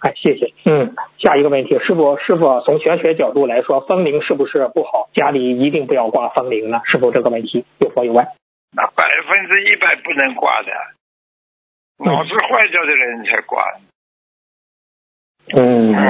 [0.00, 0.52] 哎，谢谢。
[0.64, 5.10] 嗯，下一个问题，师傅师傅从玄学角度来说，风铃是不是不好？
[5.12, 6.80] 家里一定不要挂风铃呢？
[6.84, 8.26] 师傅这个问题有否有问？
[8.76, 10.72] 那百分之一百不能挂的，
[11.98, 13.62] 脑子坏掉的人才挂。
[15.54, 16.06] 嗯嗯，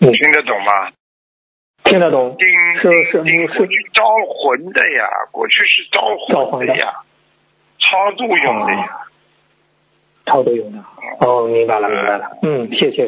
[0.00, 0.92] 嗯，听得懂吗？
[1.88, 2.36] 听得懂。
[2.36, 2.46] 钉
[2.82, 6.92] 是是钉是去招魂的呀，过去是招魂的呀，
[7.78, 9.00] 超度用的呀。
[10.26, 10.78] 超度用的。
[11.20, 12.30] 哦，明白了，明白了。
[12.42, 13.06] 嗯，谢谢，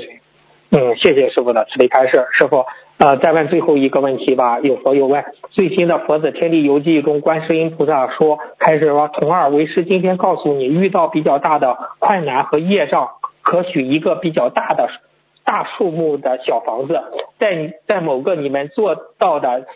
[0.71, 2.27] 嗯，谢谢师傅的慈悲开示。
[2.33, 2.65] 师傅，
[2.97, 5.23] 呃，再问最后一个问题吧，有佛友问。
[5.51, 13.11] 最新的《佛子天地游记》中，观世音菩萨说，开始说，童儿为师今天告诉你，遇到比较大的困难和业障，
[13.43, 14.89] 可许一个比较大的
[15.45, 17.01] 大数目的小房子，
[17.39, 19.67] 在在某个你们做到的。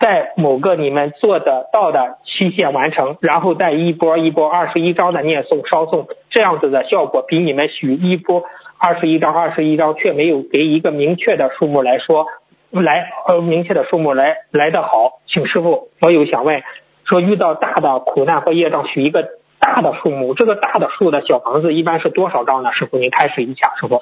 [0.00, 8.44] 在某个你们做得到的期限完成，然后再一波一波二十一章的念诵烧诵，这样子的效果比你们许一波
[8.78, 12.24] 二十一章二十一章却没有给一个明确的数目来说
[12.70, 15.20] 来呃明确的数目来来的好。
[15.26, 16.62] 请师傅，我有想问，
[17.04, 22.72] 说遇到大的苦难和业障，许一个大的数目，这个大的数的小房子一般是多少张呢？
[22.72, 24.00] 师傅，您开始一下，师傅。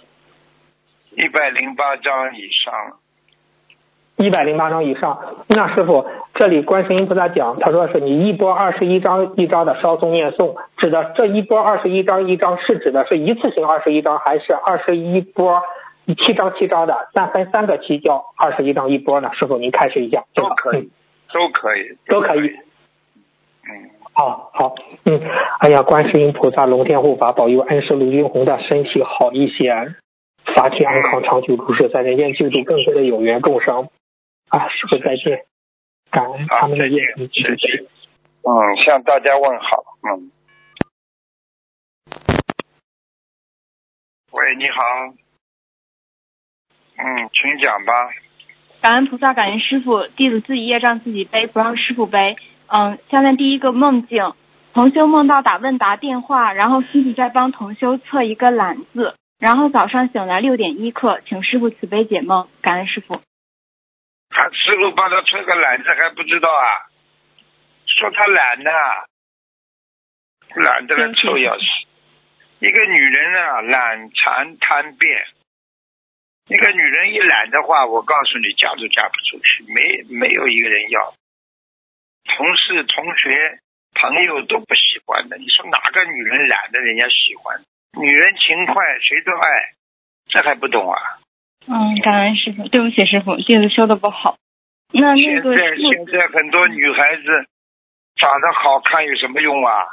[1.19, 2.73] 一百零八章以上，
[4.19, 15.61] 一百零八章以上，那师傅，这里观世音菩萨讲，他说是你一波二十一章一章的烧诵念诵，指的这一波二十一章一章是指的是一次性二十一章，还是二十一波
[16.25, 17.09] 七章七章的？
[17.13, 19.31] 但分三个期叫二十一章一波呢？
[19.35, 20.91] 师傅您开始一下，都可以嗯，
[21.33, 22.49] 都可以，都可以。
[23.69, 25.21] 嗯，好好，嗯，
[25.59, 29.97] 哎呀，观世音菩萨龙天护法保佑恩师卢军红的身体好一些，
[30.55, 33.89] 法体安康，长久住世，在人间救度更多的有缘众生。
[34.49, 35.45] 啊，师傅再见，
[36.11, 37.89] 感恩他们的业力支持。
[38.43, 40.31] 嗯，向大家问好，嗯。
[44.33, 44.83] 喂，你好。
[46.97, 47.93] 嗯，请讲吧。
[48.81, 52.37] 感恩菩萨，感恩师傅，弟子自己业障自己背，不让师傅背。
[52.67, 54.33] 嗯，下面第一个梦境，
[54.73, 63.23] 同修梦到打问答电话，然后师傅在帮同修测一个懒字，然后早上醒来六点一刻，请师傅慈悲解梦，感恩师傅。
[64.31, 66.91] 他师傅帮他吹个懒子还不知道啊？
[67.87, 68.71] 说他懒呐、
[70.57, 71.65] 懒得个臭要死。
[72.59, 75.27] 一个女人啊，懒馋贪便。
[76.49, 81.15] 一个女人一懒的话，我告诉你，嫁都嫁不出去，没没有一个人要。
[82.25, 83.61] 同事、同学、
[83.95, 85.39] 朋友都不喜欢的。
[85.39, 87.63] 你说哪个女人懒的人家喜欢？
[87.97, 89.73] 女人勤快，谁都爱，
[90.29, 90.99] 这还不懂啊？
[91.67, 94.37] 嗯，感恩师傅，对不起师傅，弟子修的不好。
[94.93, 97.23] 那那个现在现在很多女孩子
[98.17, 99.87] 长得好看有什么用啊？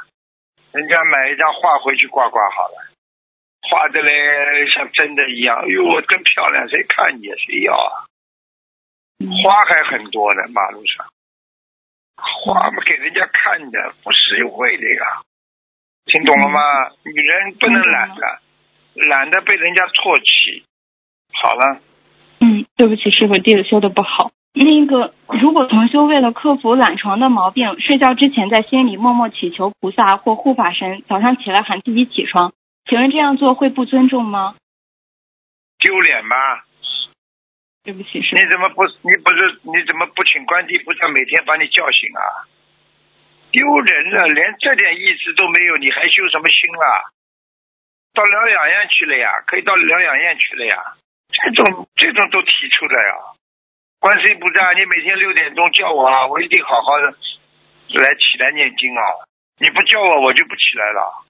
[0.72, 2.92] 人家买一张画回去挂挂好了，
[3.70, 5.56] 画的嘞像真的一样。
[5.58, 8.06] 哎呦，真漂亮，谁看你谁要啊？
[9.18, 11.06] 嗯花还很多呢，马路上，
[12.16, 15.22] 花嘛给人家看的，不实惠的呀。
[16.06, 16.60] 听懂了吗？
[17.04, 18.38] 女人不能懒的，
[18.94, 20.64] 懒得被人家唾弃。
[21.34, 21.80] 好了，
[22.40, 24.30] 嗯，对不起师傅，弟子修的不好。
[24.54, 32.54] 那个，如果同修为了克服懒床的毛病，睡觉之前在心里默默祈求菩萨或护法神，早上起来喊自己起床，
[32.88, 34.54] 请问这样做会不尊重吗？
[35.78, 36.64] 丢脸吧？
[37.82, 38.42] 对不起师傅。
[38.42, 38.82] 你怎么不？
[39.02, 42.48] 你不是你怎么不请观地菩萨每天把你叫醒啊？
[43.56, 47.08] 丢人了，连这点意思都没有，你还修什么心啊？
[48.12, 50.92] 到疗养院去了呀，可以到疗养院去了呀。
[51.32, 53.32] 这种这种都提出来啊。
[53.98, 59.02] 观世音菩萨，你每天六点钟叫我啊，我一定好好的来起来念经啊。
[59.58, 61.24] 你不叫我，我就不起来了。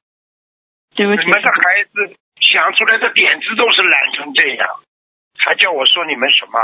[0.96, 4.68] 对不起你们的孩子想出来的点子都是懒成这样，
[5.38, 6.58] 还叫我说你们什么？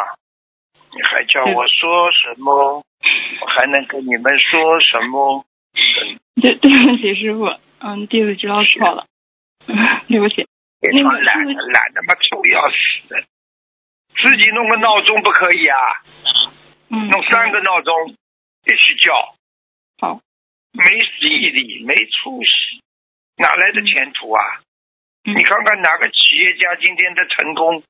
[0.91, 2.83] 你还叫我说什么？
[3.41, 5.45] 我还能跟你们说什么？
[6.43, 7.47] 对对不起师傅，
[7.81, 9.07] 嗯，弟子知道错了，
[9.67, 9.75] 嗯
[10.09, 10.47] 对不起。
[10.83, 13.23] 非常懒，懒他妈臭要死的。
[14.19, 15.79] 自己弄个闹钟不可以啊？
[16.91, 19.15] 嗯，弄三个闹钟一起叫，
[20.01, 20.21] 好，
[20.73, 20.83] 没
[21.21, 22.83] 毅力，没出息，
[23.37, 24.43] 哪来的前途啊？
[25.25, 27.81] 嗯你看看哪个企业家今天的成功，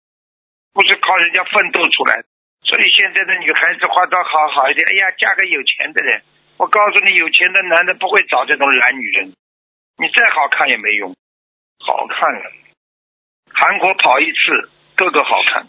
[0.74, 2.26] 不是靠人家奋斗出来的？
[2.60, 6.22] 所以现在的女孩子化妆好好一点，哎呀，嫁个有钱的人。
[6.62, 9.32] 我告诉你，有钱的男的不会找这种懒女人，
[9.98, 11.12] 你再好看也没用，
[11.80, 12.52] 好看了。
[13.52, 15.66] 韩国跑一次，个个好看。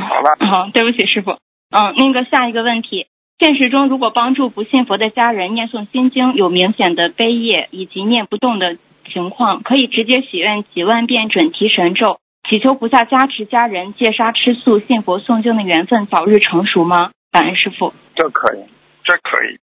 [0.00, 1.32] 好了，好，对不起师傅。
[1.70, 3.08] 嗯，那个下一个问题，
[3.40, 8.78] 现实中如果帮助不信佛的家人念诵心经有明显的悲业以及念不动的
[9.12, 17.10] 情况，可以直接许愿几万遍准提神咒，祈求菩萨加持家人戒杀吃素、信佛诵经的缘分早日成熟吗？
[17.32, 17.92] 感恩师傅。
[18.14, 18.64] 这可以，
[19.02, 19.58] 这可以。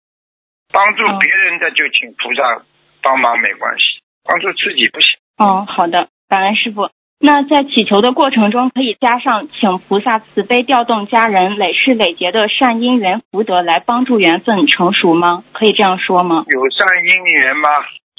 [0.71, 2.63] 帮助别人的就请菩萨
[3.01, 5.19] 帮忙没关系，帮助自己不行。
[5.37, 6.89] 哦，好的，感恩师傅。
[7.19, 15.43] 那在祈求的过程中，可以加上请菩萨慈悲调动家人累世累劫的善因缘福德来帮助缘分成熟吗？
[15.51, 16.45] 可以这样说吗？
[16.47, 17.69] 有善因缘吗？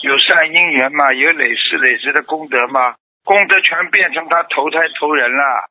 [0.03, 1.11] 有善因缘吗？
[1.13, 2.97] 有累世累世的功德吗？
[3.23, 5.71] 功德全变成他投胎投人了。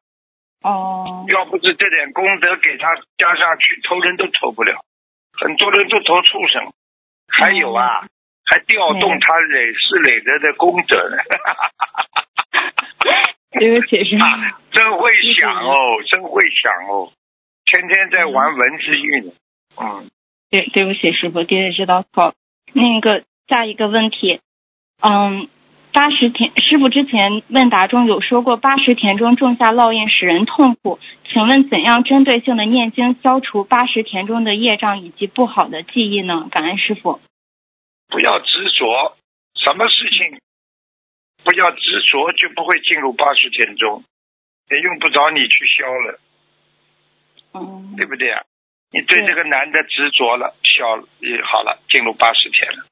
[0.63, 4.85] 哦，要不是这点功德给他加上去，投人都投不了。
[5.37, 6.73] 很多人都投畜生，
[7.27, 8.07] 还有啊，
[8.45, 11.17] 还调动他累世累德的功德呢。
[13.51, 14.23] 对不起，师傅。
[14.71, 15.75] 真会想哦，
[16.11, 17.11] 真会想哦，
[17.65, 19.31] 天天在玩文字狱呢。
[19.79, 20.09] 嗯，
[20.51, 22.33] 对，对不起，师傅，弟子知道错了。
[22.73, 24.41] 那个下一个问题，
[25.01, 25.49] 嗯，
[25.97, 36.49] 八十田师傅之前问答中有说过，八十田中种下烙印使人痛苦，请问怎样针对性的念经消除八十田中的业障以及不好的记忆呢？
[36.51, 37.19] 感恩师傅。
[38.09, 39.17] 不要执着，
[39.55, 40.39] 什么事情
[41.43, 44.03] 不要执着，就不会进入八十田中，
[44.69, 46.19] 也用不着你去消了，
[47.55, 48.43] 嗯，对不对啊？
[48.91, 52.85] 你对这个男的执着了，消了也好了，进入八十天了。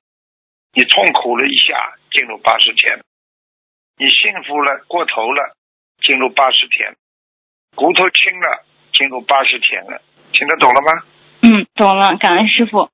[0.74, 3.04] 你痛苦了一下，进入八十天。
[3.98, 5.54] 你幸福了，过头了，
[6.02, 6.96] 进入八十天。
[7.76, 10.02] 骨头轻了，进入八十天了。
[10.32, 11.04] 听得懂了吗？
[11.44, 12.90] 嗯，懂了，感恩师傅。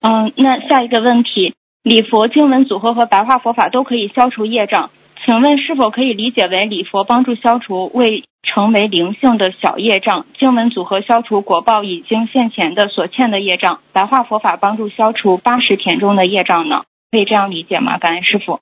[0.00, 4.90] 嗯，那下一个问题，礼佛经文组合和白话佛法都可以消除业障，
[5.24, 16.84] 请问是否可以理解为礼佛帮助消除未成为灵性的小业障，经文组合消除果报已经现前的所欠的业障，白话佛法帮助消除八十田中的业障呢？
[17.14, 17.96] 可以这样理解吗？
[17.98, 18.58] 感恩师傅。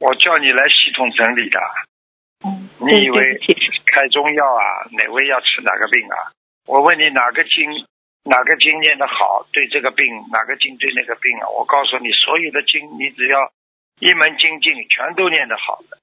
[0.00, 1.60] 我叫你来系统整理的。
[2.44, 3.40] 嗯，你以为
[3.86, 4.90] 开中药啊？
[4.90, 6.34] 哪位要吃哪个病啊？
[6.66, 7.70] 我问你哪个经
[8.24, 11.48] 哪个经念得好，对这个病哪个经对那个病啊？
[11.56, 13.52] 我告诉你，所有的经你只要
[14.00, 15.96] 一门精进，全都念得好的。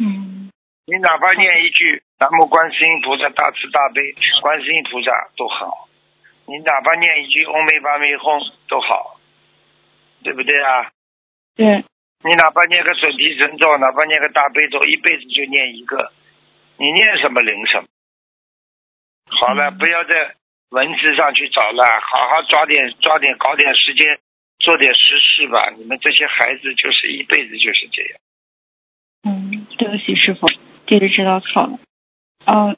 [0.00, 0.50] 嗯
[0.86, 5.88] 你哪怕念一句南无观世音菩萨大慈大悲，观世音菩萨都很好。
[6.46, 9.18] 你哪怕念一句“嗡梅巴梅吽”都好，
[10.22, 10.92] 对不对啊？
[11.56, 11.84] 对，
[12.24, 16.12] 你哪怕念个准提神咒，哪怕念个大悲咒，一辈子就念一个，
[16.78, 17.86] 你念什么灵什么。
[19.30, 20.34] 好了，嗯不要在
[20.70, 24.18] 文字上去找了，好好抓点抓点搞点时间，
[24.58, 25.72] 做点实事吧。
[25.78, 28.18] 你们这些孩子就是一辈子就是这样。
[29.22, 30.48] 嗯，对不起，师傅，
[30.86, 31.78] 弟子知道错了。
[32.46, 32.76] 嗯，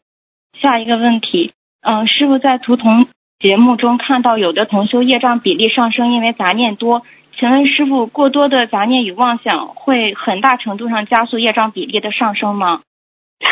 [0.61, 3.09] 下一个问题，嗯，师傅在图腾
[3.39, 7.07] 节目中看到有的同修业障比例上升，因为杂念多。
[7.39, 12.81] 请问师傅，过多的杂念与妄想会很大程度上加速业障比例的上升吗？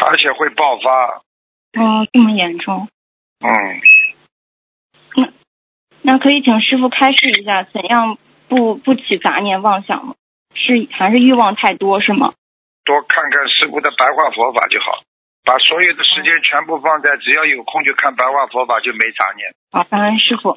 [0.07, 1.23] 而且会爆发。
[1.79, 2.89] 嗯，这么严重？
[3.41, 5.31] 嗯，
[6.01, 8.17] 那可以请师傅开示一下，怎样
[8.49, 10.15] 不不起杂念妄想吗？
[10.55, 12.33] 是还是欲望太多是吗？
[12.85, 15.03] 多看看师傅的白话佛法就好，
[15.45, 19.53] 把所有的时间全部放在只要有空就看白话佛法，就没杂念。
[19.73, 20.57] 好，感恩师傅。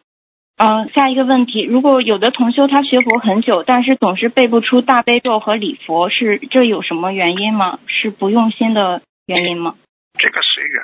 [0.57, 7.79] 嗯、下一个问题，如果有的同修他学佛很久，但是总是背不出大悲咒和礼佛，是这有什么原因吗？
[7.85, 9.75] 是不用心的原因吗？
[10.17, 10.83] 这个随缘，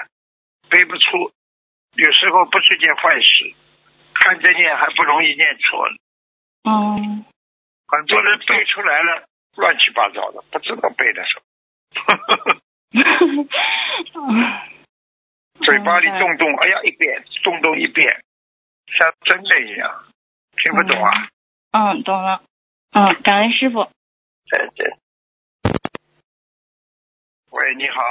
[0.69, 1.31] 背不出，
[1.95, 3.53] 有时候不是件坏事。
[4.13, 5.95] 看着念还不容易念错了，
[6.63, 7.25] 嗯，
[7.87, 9.25] 很多人背出来了，
[9.57, 11.43] 乱七八糟的，不知道背的什么。
[15.59, 18.21] 嘴巴里动动，哎呀，一遍动动一遍，
[18.99, 20.03] 像真的一样，
[20.57, 21.11] 听不懂啊？
[21.71, 22.43] 嗯，懂了。
[22.91, 23.87] 嗯，感恩师傅。
[24.49, 24.97] 再见。
[27.49, 28.01] 喂，你好，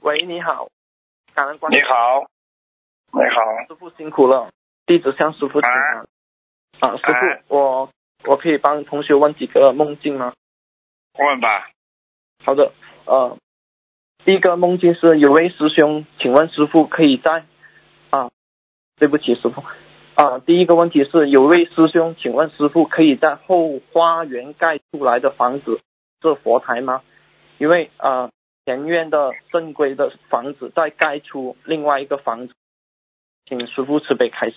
[0.00, 0.68] 喂，你好，
[1.34, 2.26] 感恩观世你好，
[3.12, 4.50] 你好，师傅辛苦了，
[4.86, 5.98] 弟子向师傅请安。
[6.80, 7.90] 啊，师哎傅，我
[8.24, 10.34] 我可以帮同学问几个梦境吗？
[11.18, 11.70] 问吧。
[12.44, 12.72] 好的，
[13.06, 13.38] 呃，
[14.24, 17.46] 第一个梦境是有位师兄，请问师傅可以在啊，
[18.96, 19.62] 对不起师傅
[20.14, 25.80] 啊，第一个问题是有位师兄，请问师傅可以在后花园盖出来的房子
[26.22, 27.02] 设佛台吗？
[27.58, 28.30] 因为啊，
[28.64, 32.54] 前院的正规的房子再盖出另外一个房子，
[33.46, 34.56] 请师傅慈悲开始。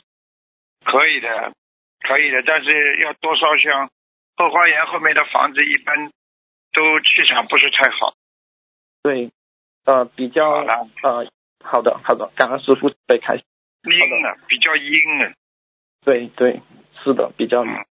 [0.86, 1.54] 可以的，
[2.02, 3.89] 可以的，但是要多烧香。
[4.36, 6.12] 后花园后面的房子一般
[6.71, 8.13] 都气场不是太好。
[9.02, 9.32] 对，
[9.86, 11.28] 呃，比较好呃，
[11.63, 13.43] 好的好的，感恩师傅慈悲开始。
[13.89, 14.91] 阴啊，比较阴
[15.23, 15.34] 啊。
[16.04, 16.62] 对对，
[17.04, 17.86] 是的，比较嗯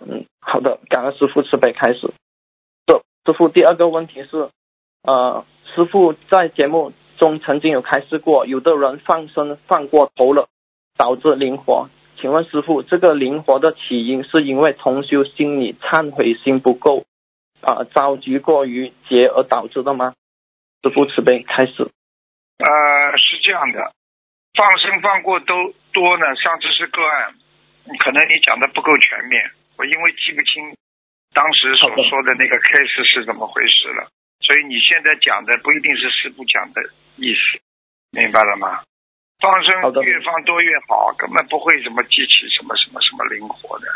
[0.00, 2.12] 嗯，好的，感恩师傅慈悲开始。
[2.86, 4.48] 这师傅，第二个问题是，
[5.02, 10.48] 呃，师傅在节目中曾经有开示过，有的人放生放过头了，
[10.96, 11.88] 导致灵活。
[12.16, 17.04] 请问师傅，这个灵活的起因是因为同修心理忏悔心不够，
[17.62, 20.14] 啊、着急过于急而导致的吗？
[20.82, 21.82] 师傅慈悲开始。
[22.58, 23.92] 呃，是这样的，
[24.54, 26.34] 放生放过都多呢。
[26.36, 27.34] 上次是个案，
[27.98, 30.76] 可能你讲的不够全面，我因为记不清
[31.32, 34.10] 当时所说的那个 case 是怎么回事了，
[34.40, 36.82] 所以你现在讲的不一定是师傅讲的
[37.16, 37.60] 意思，
[38.10, 38.82] 明白了吗？
[39.40, 43.86] 放生越放多越好，根本不会什么激起什么什么什么灵活的，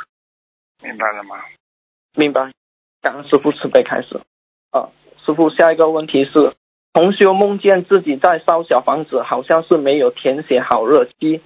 [0.82, 1.44] 明白了吗？
[2.16, 2.52] 明白，
[3.02, 4.18] 感恩师傅慈悲开始。
[4.70, 4.88] 啊，
[5.24, 6.54] 师傅，下一个问题是，
[6.94, 11.40] 同修梦见自己在烧小房子，好像是没有填写好日期，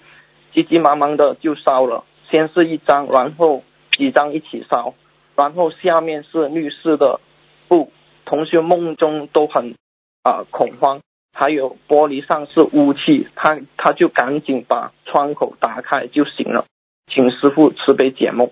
[0.52, 3.64] 急急忙忙的就烧了，先是一张，然后
[3.96, 4.92] 几张一起烧，
[5.34, 7.20] 然后下面是绿色的
[7.66, 7.90] 布，
[8.26, 9.74] 同修梦中都很
[10.22, 11.00] 啊恐慌，
[11.32, 16.66] 还有玻璃上是雾气，他他就赶紧把窗口打开就行了，
[17.06, 18.48] 请师傅慈悲解梦。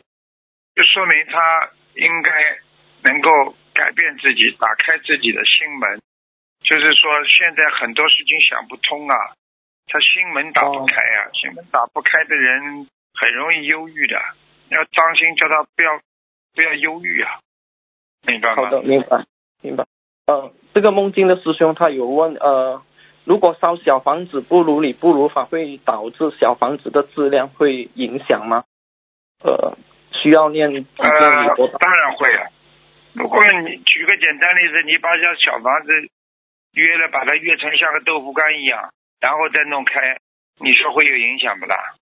[0.74, 2.30] 就说明他应该
[3.04, 6.00] 能够改变自己，打开自己的心门。
[6.66, 9.16] 就是说，现在很多事情想不通啊，
[9.86, 14.20] 他心门打不开啊，心门打不开的人很容易忧郁的，
[14.70, 16.00] 要当心，叫他不要
[16.56, 17.38] 不要忧郁啊，
[18.26, 18.56] 明白吗？
[18.56, 19.24] 好的，明白，
[19.62, 19.84] 明白。
[20.26, 22.82] 呃，这个梦境的师兄他有问，呃，
[23.22, 28.64] 如果烧小房子不如你不如法，会导致小房子的质量会影响吗？
[29.44, 29.78] 呃，
[30.10, 30.78] 需要念呃，
[31.78, 32.50] 当然会啊。
[33.12, 35.92] 如果你举个简单例子，你把这小房子
[36.76, 40.18] 约了，把它约成像个豆腐干一样，然后再弄开，
[40.60, 41.96] 你说会有影响不啦？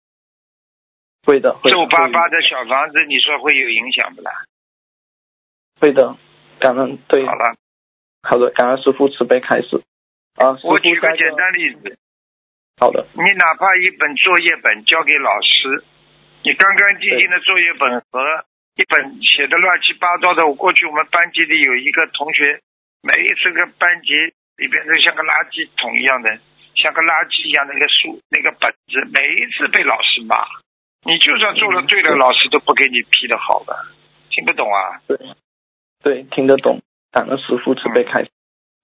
[1.23, 4.31] 会的，皱巴巴的小房子，你说会有影响不啦？
[5.79, 6.15] 会的，
[6.59, 7.55] 感恩对，好了，
[8.23, 9.83] 好的，感恩师傅慈悲开始。
[10.35, 11.99] 啊，我举个简单例子，
[12.79, 15.83] 好的，你哪怕一本作业本交给老师，
[16.43, 18.45] 你干干净净的作业本和
[18.75, 22.61] 一本写的乱七八糟的，我过去我们班级里有一个同学，
[23.03, 26.29] 每一次跟班级里边都像个垃圾桶一样的，
[26.75, 30.45] 像个垃圾一样那个书那个本子，每一次被老师骂，
[31.01, 33.73] 你就算做了对的，老师都不给你批的好的，
[34.29, 35.01] 听不懂啊？
[35.07, 35.17] 对，
[36.03, 36.79] 对，听得懂。
[37.11, 38.29] 感恩师傅慈悲开示。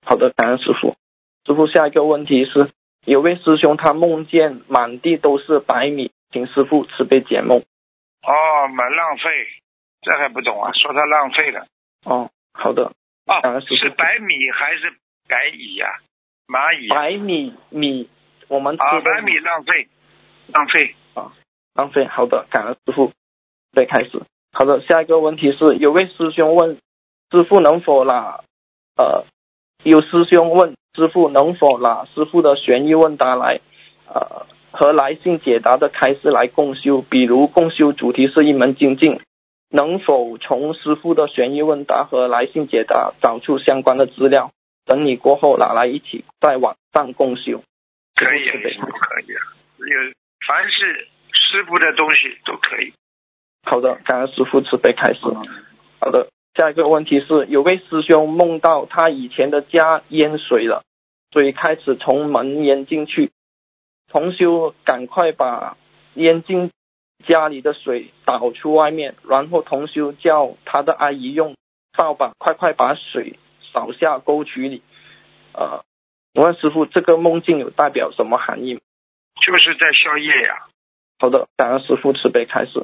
[0.04, 0.98] 好的，感恩师傅。
[1.46, 2.72] 师傅，下一个问题是，
[3.06, 7.60] 有位师兄他梦见满地都是白米，请师傅慈悲解梦。
[7.60, 9.48] 哦，蛮浪费，
[10.02, 10.74] 这还不懂啊？
[10.74, 11.68] 说他浪费了。
[12.04, 12.92] 哦，好的。
[13.28, 13.90] 哦感恩，师是。
[13.92, 14.92] 白米还是
[15.28, 16.00] 白蚁呀、
[16.48, 16.96] 蚂蚁啊？
[16.96, 18.10] 白米米，
[18.48, 19.88] 我们吃啊，白米浪费，
[20.54, 21.34] 浪费啊。
[21.74, 22.06] 浪费。
[22.06, 23.12] 好的，感恩师傅。
[23.74, 24.22] 对，开始。
[24.54, 26.78] 好的，下一个问题是，有位师兄问
[27.32, 28.40] 师傅能否拿
[28.96, 29.26] 呃，
[29.84, 33.60] 有师兄问师傅能否拿师傅的悬疑问答来
[34.08, 39.20] 呃和来信解答的开示来共修，比如共修主题是一门精进，
[39.70, 44.52] 能否从师傅的悬疑问答和来信解答找出相关的资料，
[44.88, 47.62] 整理过后拿来一起在网上共修？
[48.16, 49.42] 可以，不可以啊？
[49.78, 50.14] 有
[50.48, 52.94] 凡是师傅的东西都可以。
[53.64, 55.20] 好的，感恩师傅慈悲开始。
[56.00, 60.84] 好的，下一个问题是，有位师兄梦到他以前的家淹水了，
[61.32, 63.32] 所以开始从门淹进去，
[64.08, 65.76] 同修赶快把
[66.14, 66.72] 淹进
[67.28, 71.56] 家里的水倒出外面，然后同修叫他的阿姨用
[71.96, 73.38] 扫把快快把水
[73.78, 74.82] 扫下沟渠里。
[75.54, 75.84] 呃，
[76.34, 78.80] 我问师傅，这个梦境有代表什么含义吗？
[79.40, 80.66] 就是在宵夜呀、
[81.20, 82.84] 好的，感恩师傅慈悲开始。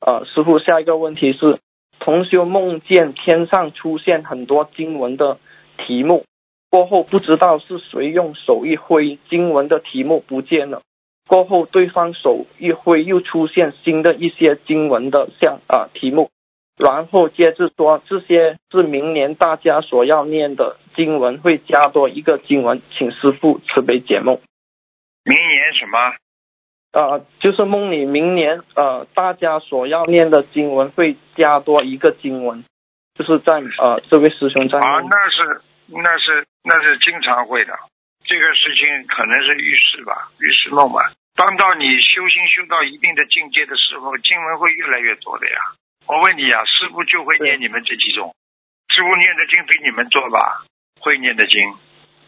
[0.00, 1.58] 呃，师傅，下一个问题是，
[1.98, 5.40] 同修梦见天上出现很多经文的
[5.76, 6.24] 题目，
[6.70, 10.82] 过后不知道是谁用手一挥，经文的题目不见了。
[11.26, 16.30] 过后对方手一挥，又出现新的一些经文的像啊、题目，
[16.78, 24.40] 然后接着说这些是明年大家所要念的经文，会加多一个经文，请师傅慈悲解梦。
[25.24, 25.98] 明年什么？
[26.92, 32.64] 呃，就是梦里明年呃大家所要念的经文会加多一个经文，
[33.14, 37.74] 就是在呃这位师兄在啊，那是那是那是经常会的。
[38.24, 41.12] 这个事情可能是预示吧，预示梦吧。
[41.34, 45.56] 当到你修心修到一定的境界的时候，经文会越来越多的呀。
[46.08, 48.34] 我问你啊，师傅就会念你们这几种，
[48.88, 50.64] 师傅念的经比你们多吧？
[51.00, 51.70] 会念的经。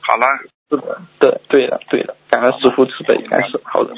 [0.03, 0.27] 好了，
[0.69, 3.95] 是的，对对的对的，感恩师傅慈悲开始，好的，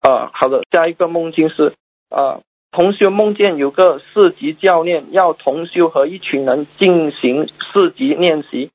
[0.00, 1.74] 啊好的，下一个梦境是
[2.10, 2.40] 啊
[2.72, 8.70] 同修梦见有个四级教练要同修和一群人进行四级练习，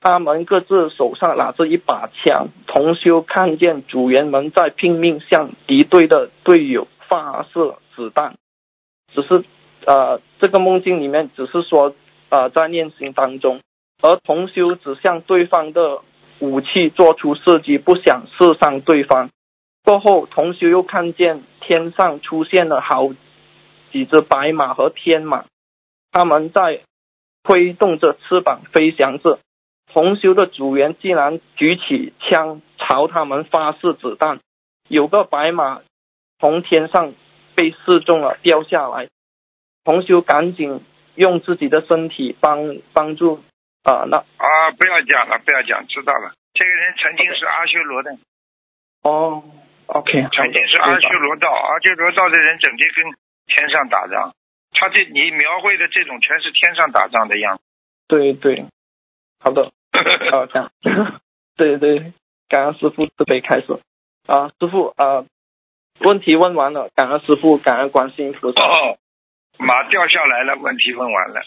[0.00, 8.36] 他们各自手上拿着一把枪，同修看见组员们在拼命向敌对的队友发射子弹，
[9.12, 9.44] 只是
[9.88, 11.94] 呃这个梦境里面只是说
[12.28, 13.60] 呃在练习当中，
[14.02, 16.02] 而同修只向对方的
[16.40, 19.30] 武器做出射击，不想射伤对方。
[19.82, 23.08] 过后，同修又看见天上出现了好
[23.90, 25.46] 几只白马和天马，
[26.12, 26.82] 它们在
[27.44, 29.38] 挥动着翅膀飞翔着。
[29.90, 34.40] 同修的组员竟然举起枪朝他们发射子弹，
[34.86, 35.80] 有个白马
[36.38, 37.14] 从天上
[37.56, 39.08] 被射中了，掉下来。
[39.88, 40.84] 同修赶紧
[41.14, 43.42] 用自己的身体帮帮助
[43.84, 46.34] 啊、那啊，不要讲了，不要讲，知道了。
[46.52, 48.10] 这个人曾经是阿修罗的，
[49.02, 49.42] 哦
[49.86, 53.04] ，OK，好曾经是阿修罗道，阿修罗道的人整天跟
[53.46, 54.34] 天上打仗。
[54.72, 57.62] 他这你描绘的这种全是天上打仗的样子。
[58.08, 58.66] 对对，
[59.40, 59.72] 好的，
[60.30, 60.70] 好， 这样，
[61.56, 62.12] 对对，
[62.50, 63.72] 感恩师傅慈悲开始
[64.26, 65.24] 啊，师傅啊，
[66.00, 68.66] 问题问完了，感恩师傅，感恩观世音菩萨。
[68.66, 68.98] 哦，
[69.58, 71.42] 马掉下来了，问题问完了。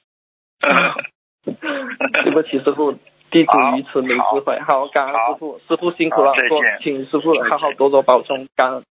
[2.23, 2.91] 对不起，师傅，
[3.31, 4.59] 弟子愚痴没智慧。
[4.59, 8.83] 好，感恩师傅，师傅辛苦了再，见请师傅好好多多保重，感恩，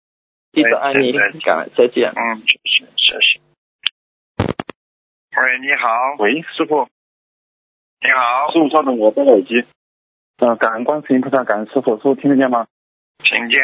[0.53, 2.11] 弟子爱你，感恩，再见。
[2.11, 3.41] 嗯，谢谢谢谢。
[5.41, 5.89] 喂，你好，
[6.19, 6.89] 喂，师傅，
[8.01, 9.67] 你好，师傅稍等，我戴耳机。
[10.39, 12.67] 嗯、感恩观世音菩萨，感恩师傅，师傅听得见吗？
[13.19, 13.61] 听见。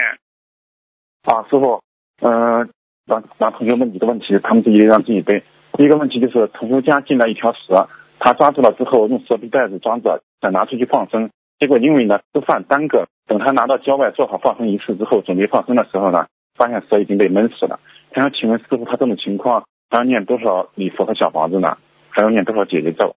[1.23, 1.83] 啊，师傅，
[2.21, 2.69] 嗯、
[3.07, 5.43] 让让同学问几个问题，他们自己让自己背。
[5.75, 7.89] 第一个问题就是，屠夫家进来一条蛇，
[8.19, 11.31] 他抓住了之后，用蛇皮袋子装着，想拿出去放生。
[11.59, 16.27] 结果因为呢吃饭耽搁，等他拿到郊外做好放生仪式之后，准备放生的时候呢，
[16.57, 17.81] 发现蛇已经被闷死了。
[18.11, 21.77] 他想请问师傅，他这种情况还要念多少礼佛和小房子呢？
[22.11, 23.17] 还要念多少解结咒？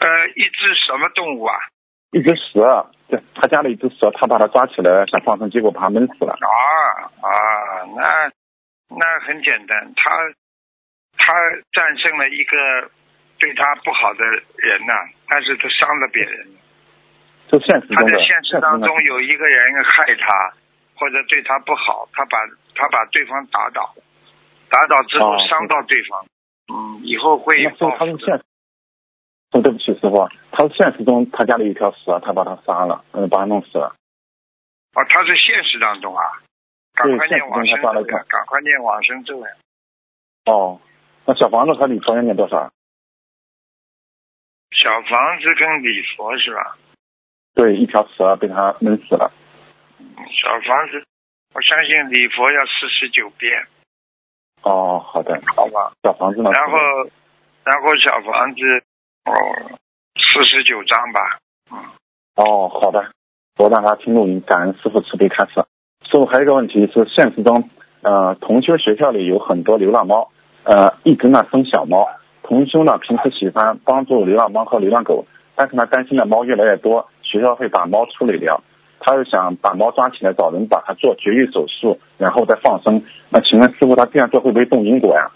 [0.00, 0.06] 呃，
[0.36, 1.54] 一只什么动物啊？
[2.12, 6.32] 一只蛇，对他家里一只蛇，他把它抓起来想放生，结果把它闷死了。
[6.32, 6.48] 啊
[7.20, 7.30] 啊，
[7.96, 8.30] 那
[8.90, 10.10] 那很简单，他
[11.16, 11.32] 他
[11.72, 12.90] 战胜了一个
[13.38, 14.92] 对他不好的人呐、
[15.28, 16.46] 但是他伤了别人。
[17.50, 20.52] 就现实他在现实当中有一个人害他，
[20.94, 22.38] 或者对他不好，他把
[22.74, 23.94] 他把对方打倒，
[24.68, 26.26] 打倒之后哦伤到对方，
[26.72, 28.12] 嗯，以后会那时候报复的。
[28.12, 28.34] 他是现，
[29.52, 33.96] 哦，对不起，师傅，他是现实中他家里有一条蛇，他把他杀了，嗯，把他弄死了。
[34.94, 36.24] 哦，他是现实当中啊，
[36.98, 39.48] 赶快念往生咒赶快念往生咒呀。
[40.46, 40.80] 哦，
[41.26, 42.72] 那小房子和礼佛要念多少？
[44.72, 46.76] 小房子跟礼佛是吧？
[47.54, 49.30] 对，一条蛇被他闷死了。
[49.98, 51.04] 小房子，
[51.54, 53.66] 我相信礼佛要四十九遍，
[54.62, 55.92] 哦，好的，好吧？
[56.02, 56.50] 小房子呢？
[56.52, 56.78] 然后，
[57.64, 58.60] 然后小房子，
[59.24, 59.32] 哦，
[60.16, 61.38] 四十九张吧。
[61.72, 61.78] 嗯，
[62.36, 63.12] 哦，好的，
[63.56, 65.64] 我让他听录音，感恩师傅慈悲开示。
[66.10, 67.68] 师傅还有一个问题是，现实中，
[68.00, 70.30] 呃，同修学校里有很多流浪猫，
[70.64, 72.08] 呃，一直呢生小猫。
[72.42, 78.62] 同修呢平时喜欢帮助流浪猫和流浪狗，但是呢担心呢猫越来越多，学校会把猫处理掉。
[79.00, 83.04] 他又想把猫抓起来，找人把它做绝育手术，然后再放生。
[83.28, 85.30] 那请问师傅，他这样做会不会动因果呀？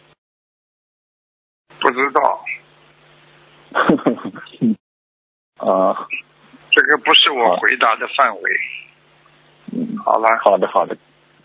[1.78, 2.40] 不知道，
[5.68, 6.08] 啊、
[6.70, 8.42] 这个不是我回答的范围。
[9.72, 10.96] 嗯，好了，好的，好的，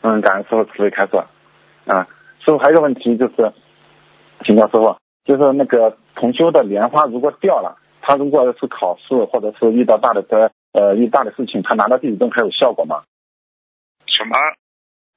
[0.02, 1.18] 嗯，感恩师傅慈悲开示。
[1.86, 2.08] 啊，
[2.40, 3.54] 师傅还有一个问题就是，
[4.44, 13.04] 请教师傅，就是那个同修的莲花如果掉了，他如果是考试或者是遇到大的灾呃遇大的事情，他拿到地址证还有效果吗？
[14.06, 14.36] 什么？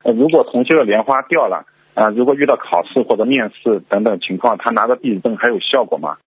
[0.04, 6.18] 呃，如果同修的莲花掉了，啊、如果遇到考试或者面试等等情况，他拿到地址证还有效果吗？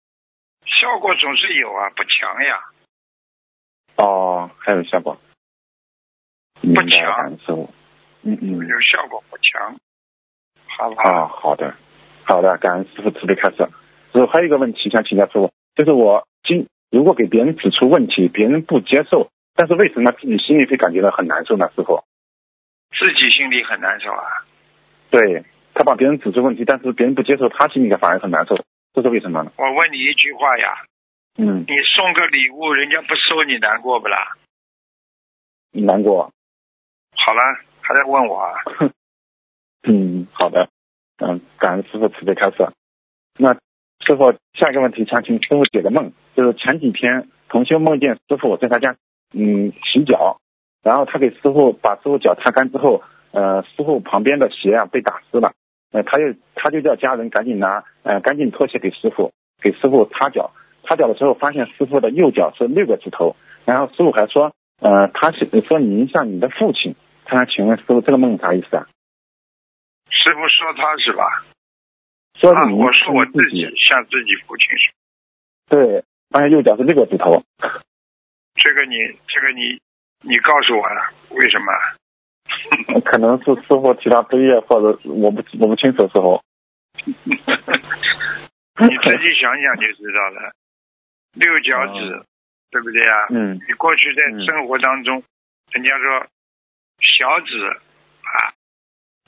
[0.66, 2.64] 效果总是有啊，不强呀。
[3.96, 5.16] 哦，还有效果。
[6.62, 7.70] 明白了，强感恩师傅。
[8.22, 8.66] 嗯嗯。
[8.66, 9.76] 有效果不强。
[10.66, 11.02] 好吧。
[11.02, 11.74] 啊，好的，
[12.24, 13.56] 好的，感恩师傅慈悲开示。
[14.12, 21.70] 师傅还有一个问题想请教师傅，就是我今如果给别人指出问题，别人不接受，但是为什么自己心里会感觉到很难受呢？
[21.74, 22.04] 师傅，
[22.92, 24.24] 自己心里很难受啊。
[25.10, 25.44] 对
[25.74, 28.56] 他把别人指出问题，但是别人不接受，他心里反而很难受，
[28.94, 29.52] 这是为什么呢？
[29.56, 30.74] 我问你一句话呀，
[31.38, 34.36] 嗯，你送个礼物，人家不收，你难过不啦？
[35.72, 36.30] 难过。
[37.14, 37.40] 好了，
[37.80, 38.52] 还在问我啊？
[39.86, 40.68] 嗯，好的，
[41.18, 42.68] 嗯，感恩师傅慈悲开示。
[43.38, 48.96] 那师傅下一个问题，想请师傅解个梦，就是前几天同修梦见师傅在他家
[49.32, 50.40] 嗯洗脚，
[50.82, 53.02] 然后他给师傅把师傅脚擦干之后，
[53.32, 55.52] 呃，师傅旁边的鞋啊被打湿了，
[55.92, 60.52] 呃，他就他就叫家人赶紧拿呃干净拖鞋给师傅，给师傅擦脚，
[60.84, 64.52] 擦脚的时候发现师傅的右脚是六个指头，然后师傅还说，
[64.82, 68.88] 呃，他是说您像你的父亲，他请问师傅这个梦啥意思啊？
[70.10, 71.44] 师傅说他是吧？
[72.34, 74.92] 说啊，您我说我自自己像自己父亲是。
[75.68, 77.42] 对，发现右脚是六个指头。
[78.54, 78.96] 这个你，
[79.28, 79.80] 这个你，
[80.20, 83.00] 你告诉我了，为什么？
[83.06, 86.42] 可能是师傅提他背业，或者我不我不清楚师傅。
[87.06, 87.16] 你
[88.98, 90.52] 自己想想就知道了。
[91.34, 92.26] 六脚趾，
[92.72, 93.26] 对不对啊？
[93.30, 93.60] 嗯。
[93.68, 94.44] 你过去在嗯。
[94.46, 95.22] 生活当中，
[95.70, 96.26] 人家说
[96.98, 98.56] 小指啊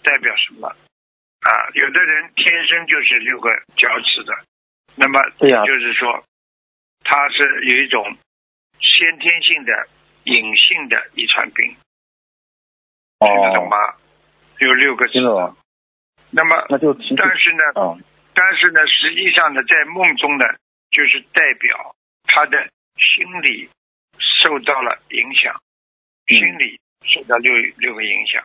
[0.03, 0.67] 代表什么？
[0.69, 1.49] 啊？
[1.75, 4.35] 有的人天生就是六个脚趾的，
[4.97, 6.25] 那么就是说
[7.05, 8.17] 他是有一种
[8.81, 9.89] 先天性的
[10.25, 11.77] 隐性的遗传病，
[13.21, 13.77] 听得懂哦，吗？
[14.61, 15.57] 有六个指听，懂。
[16.31, 17.93] 那么那就但是呢，啊，
[18.35, 20.45] 但是呢，实际上呢，在梦中呢，
[20.91, 23.69] 就是代表他的心理
[24.19, 25.55] 受到了影响，
[26.27, 28.43] 嗯心理受到六六个影响，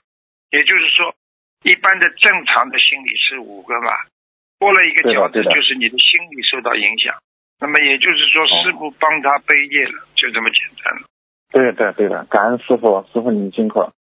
[0.52, 1.16] 也就是说，
[1.64, 3.92] 一般的正常的心理是五个嘛，
[4.60, 7.16] 多了一个脚趾，对的对的就是你的心理受到影响。
[7.62, 11.08] 那么也就是说，哦师傅帮他背业了，就这么简单了。
[11.52, 13.92] 对的对的，感恩师傅，师傅您辛苦了。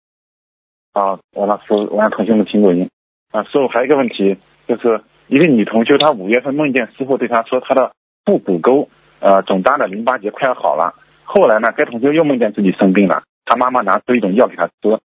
[0.93, 2.89] 啊，我让师傅，我让同学们听录音。
[3.32, 4.38] 啊，师傅还有一个问题，
[4.68, 7.93] 就是一个女同学，她五月份梦见师傅对她说，她的
[8.26, 8.89] 腹股沟
[9.20, 10.95] 呃肿大的淋巴结快要好了。
[11.24, 14.74] 后来呢，该同学又梦见自己生病了，他妈妈拿出一种药给他吃，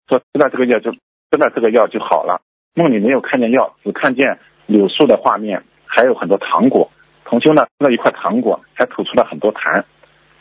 [0.08, 1.00] 说吃了这个药就吃
[1.40, 2.42] 了这个药就好了。
[2.76, 6.92] 梦里没有看见药，只看见柳树的画面，还有很多糖果。
[7.26, 9.84] 同修呢吃了一块糖果，还吐出了很多痰。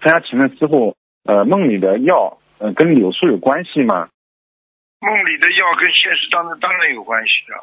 [0.00, 4.08] 他想请问师傅，呃，梦里的药呃跟柳树有关系吗？
[5.00, 7.54] 梦里的药跟现实当中当然有关系的，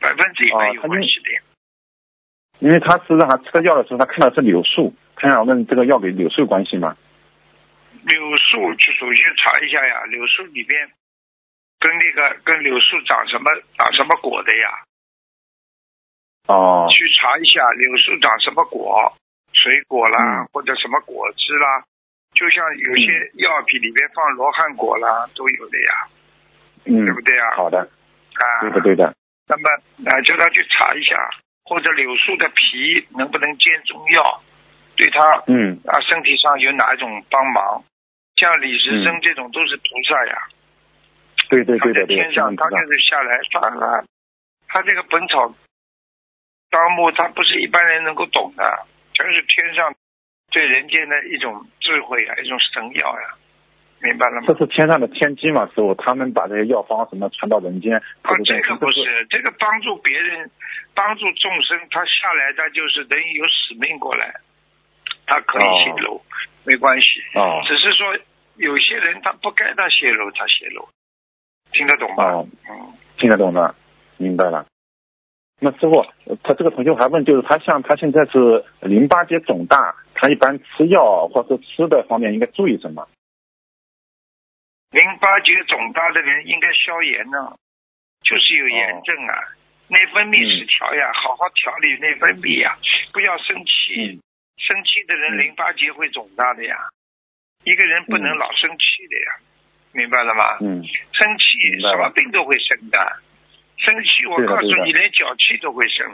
[0.00, 1.53] 百分之一百有关系的。
[2.64, 6.96] 因为他是让他吃的药的时候，他看到是柳树，他想问这个药跟柳树有关系吗？
[8.08, 10.88] 柳树去首先查一下呀，柳树里边
[11.78, 14.68] 跟那个跟柳树长什么长什么果的呀？
[16.48, 16.88] 哦。
[16.90, 19.12] 去查一下柳树长什么果，
[19.52, 20.48] 水果啦、嗯。
[20.50, 21.84] 或者什么果汁啦，
[22.32, 25.92] 就像有些药品里面放罗汉果啦，都有的呀，
[26.86, 27.04] 嗯。
[27.04, 27.56] 对，不对啊？
[27.56, 29.14] 好的，啊，对的对的，
[29.48, 29.68] 那么
[30.08, 31.28] 啊，叫他去查一下，
[31.64, 34.42] 或者柳树的皮能不能煎中药，
[34.96, 37.82] 对他嗯啊身体上有哪一种帮忙？
[38.36, 40.48] 像李时珍嗯这种都是菩萨呀，
[41.36, 44.04] 他对对对的对天上，他就是下来反了。
[44.66, 45.54] 他这个《本草
[46.70, 49.94] 纲目》，他不是一般人能够懂的，全是天上
[50.50, 53.34] 对人间的一种智慧啊，一种神药呀，
[54.04, 54.54] 明白了吗这？
[54.58, 60.50] 是天上的天机嘛，师傅，他们把这些药方什么传到人间，啊普，度这个不是，这个帮助别人、
[60.94, 64.34] 帮助众生，他下来他就是等于有使命过来，
[65.26, 66.20] 他可以泄露，
[66.64, 67.08] 没关系。
[67.34, 68.14] 哦只是说
[68.56, 70.86] 有些人他不该他泄露，他泄露，
[71.72, 72.24] 听得懂吗？
[72.24, 73.74] 哦，嗯，听得懂的，
[74.18, 74.66] 明白了。
[75.60, 76.04] 那师傅，
[76.42, 83.08] 他这个同学还问，就是他像他现在是淋巴结肿大，他一般吃药或者吃的方面应该注意什么？
[84.94, 87.58] 淋巴结肿大的人应该消炎呢，
[88.22, 89.34] 就是有炎症啊，
[89.88, 92.78] 内分泌失调呀，好好调理内分泌呀，
[93.12, 94.22] 不要生气，嗯。
[94.56, 95.38] 生气的人嗯。
[95.38, 96.76] 淋巴结会肿大的呀，
[97.64, 98.38] 一个人不能嗯。
[98.38, 99.30] 老生气的呀，
[99.90, 100.58] 明白了吗？
[100.60, 100.78] 嗯，
[101.10, 103.18] 生气什么病都会生的，
[103.78, 106.06] 生气我告诉你，连脚气都会生，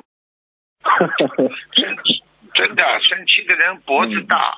[1.77, 2.25] 生气
[2.55, 4.57] 真的生气的人脖子大，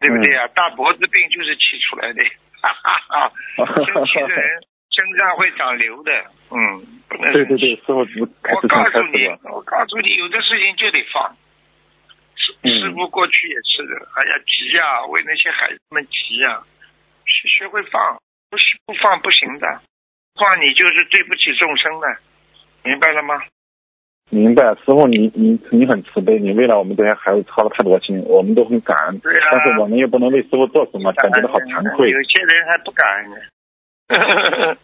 [0.00, 0.36] 对不对嗯。
[0.40, 0.48] 呀？
[0.48, 2.24] 大脖子病就是气出来的，
[2.62, 3.32] 哈哈哈。
[3.56, 6.12] 生气的人身上会长瘤的，
[6.50, 6.86] 嗯。
[7.08, 8.04] 对对对，师傅
[8.42, 11.36] 开我告诉你我告诉你，有的事情就得放。
[12.34, 16.62] 师嗯师傅过去也是的，哎呀急呀、为那些孩子们急呀、
[17.24, 19.80] 学学会放，不是不放不行的，
[20.34, 22.18] 放你就是对不起众生的，
[22.82, 23.40] 明白了吗？
[24.30, 32.10] 明白，师傅你你你很慈悲，你为了我们这些孩子操了太多心，我们都很感恩，对呀、但是我们又不能为师傅做什么，感觉到好惭愧。
[32.10, 33.36] 有些人还不感恩呢。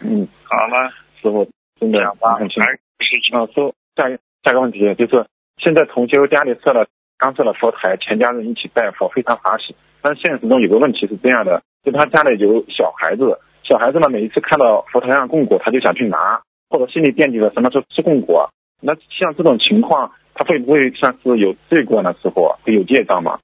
[0.00, 0.90] 嗯，好了，
[1.20, 1.48] 师傅
[1.78, 2.72] 真的讲吧，很辛苦还。
[2.72, 3.38] 有事情。
[3.38, 5.26] 啊，说下一下一个问题就是，
[5.58, 6.86] 现在同修家里设了
[7.18, 9.76] 刚设了佛台，全家人一起拜佛，非常欢喜。
[10.00, 18.50] 但是现实中有个问题是这样的，就他家里有小孩子，小孩子呢每一次看到佛台上供果，他就想去拿，或者心里惦记着什么时候吃供果。
[18.80, 22.14] 那像这种情况，他会不会算是有罪过呢？
[22.22, 23.40] 师傅会有戒障吗？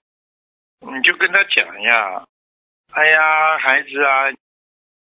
[0.81, 2.25] 你就跟他讲呀，
[2.91, 4.29] 哎呀，孩子啊，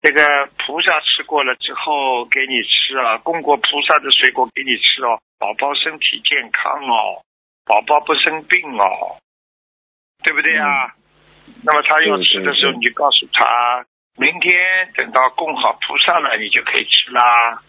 [0.02, 7.24] 这个菩萨吃过了之后给你吃啊，供过菩萨的水果给你吃哦，宝宝身体健康哦，
[7.64, 9.16] 宝宝不生病哦，
[10.22, 10.94] 对不对啊？
[11.64, 13.84] 那么他要吃的时候，你就告诉他，
[14.16, 14.52] 明天
[14.94, 17.62] 等到供好菩萨了，你就可以吃啦，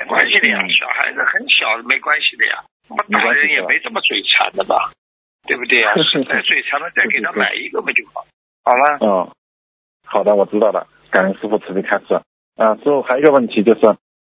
[0.00, 4.90] 没关系的呀，嗯小孩子很小，没关系的呀，我们大人也没这么嘴馋的吧，
[5.46, 5.92] 对不对呀？
[6.02, 8.24] 实在嘴馋了，再给他买一个不就好，
[8.64, 8.98] 好了。
[9.00, 9.30] 嗯，
[10.06, 12.20] 好的，我知道了，感恩师傅慈悲开示。
[12.56, 13.80] 啊，师傅还有一个问题就是，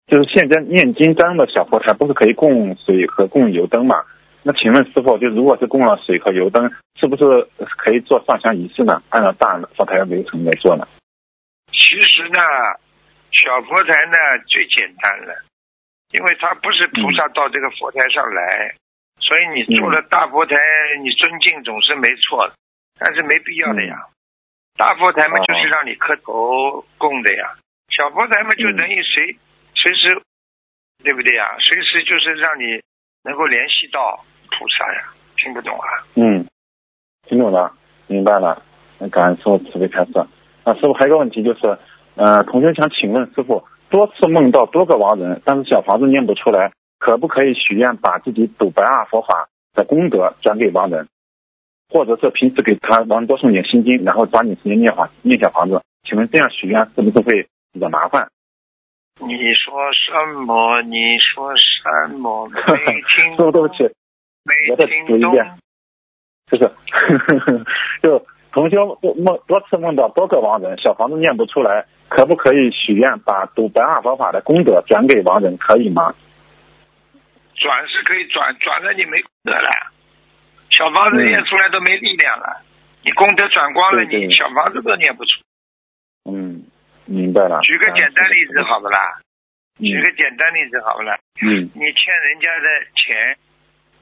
[0.07, 4.05] 就是现在念经章的小佛台不是可以供水和供油灯嘛？
[4.43, 6.71] 那请问师傅，就如果是供了水和油灯，
[7.01, 7.25] 是不是
[7.77, 9.03] 可以做上香仪式呢？
[9.11, 10.87] 按照大佛台的流程来做呢？
[11.73, 12.39] 其实呢，
[13.31, 14.17] 小佛台呢
[14.47, 15.35] 最简单了，
[16.13, 18.75] 因为他不是菩萨到这个佛台上来，
[19.19, 20.57] 所以你做了大佛台，
[21.03, 22.55] 你尊敬总是没错的，
[22.99, 24.07] 但是没必要的呀。
[24.77, 27.47] 大佛台嘛，哦就是让你磕头供的呀；
[27.91, 29.37] 小佛台嘛，就等于随、
[29.75, 30.21] 随时，
[31.03, 31.57] 对不对呀？
[31.59, 32.83] 随时就是让你
[33.23, 35.13] 能够联系到菩萨呀。
[35.37, 35.87] 听不懂啊？
[36.15, 36.47] 嗯，
[37.27, 37.73] 听懂了，
[38.07, 38.63] 明白了。
[39.13, 40.13] 感恩师傅慈悲开示。
[40.63, 41.79] 啊，师傅还有个问题就是，
[42.15, 43.63] 呃，同学想请问师傅，
[43.95, 51.07] 多次梦到多个亡人，但是小房子念不出来，可不可以许愿把自己读白阿佛法的功德转给亡人，
[51.91, 55.81] 或者是平时给他亡人多送点心经，然后抓紧时间念好念小房子？
[56.03, 58.27] 请问这样许愿是不是会比较麻烦？
[59.21, 60.11] 你说什
[60.45, 60.83] 么？
[60.83, 62.49] 你说什么？
[62.49, 63.85] 没听师傅， 对不起，
[64.43, 65.21] 没我再听懂。
[65.21, 65.57] 读一遍
[66.51, 66.69] 就是
[68.03, 76.15] 就同修梦多次梦到多个亡人，小房子念不出来，可不可以许愿把读白话佛法的功德转给亡人，可以吗？
[77.57, 79.71] 转是可以转，转了你没功德了，
[80.71, 82.63] 小房子念出来都没力量了，
[83.03, 85.43] 你功德转光了，对对你小房子都念不出。
[86.31, 86.63] 嗯，
[87.07, 87.61] 明白了。
[87.63, 88.99] 举个简单例子好不啦？
[89.81, 91.19] 嗯举个简单例子好不啦？
[91.43, 93.37] 嗯你欠人家的钱，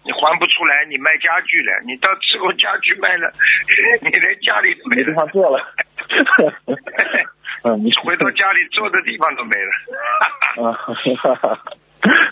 [0.04, 3.32] 你还不出来，你卖家具了，你到时候家具卖了，
[4.02, 5.62] 你连家里都没地方坐了。
[7.64, 9.70] 嗯，你回到家里坐的地方都没了。
[10.66, 11.58] 啊，哈哈，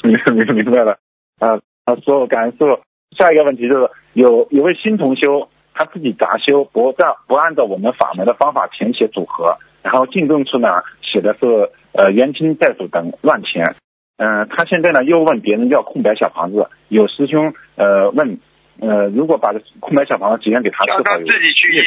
[0.03, 0.99] 明明明白了
[1.39, 1.55] 啊
[1.85, 1.95] 啊！
[1.95, 2.81] 师傅，感恩师傅。
[3.16, 13.77] 下一个问题就是，有有位新同修他自己杂修，不照不按照我们法门的方法填写组合，然后进证处呢写的是呃冤亲债主等乱填。
[14.21, 18.39] 嗯、他现在呢又问别人要空白小房子，有师兄呃问
[18.79, 21.81] 呃如果把这空白小房子直接给他，叫他自己去印？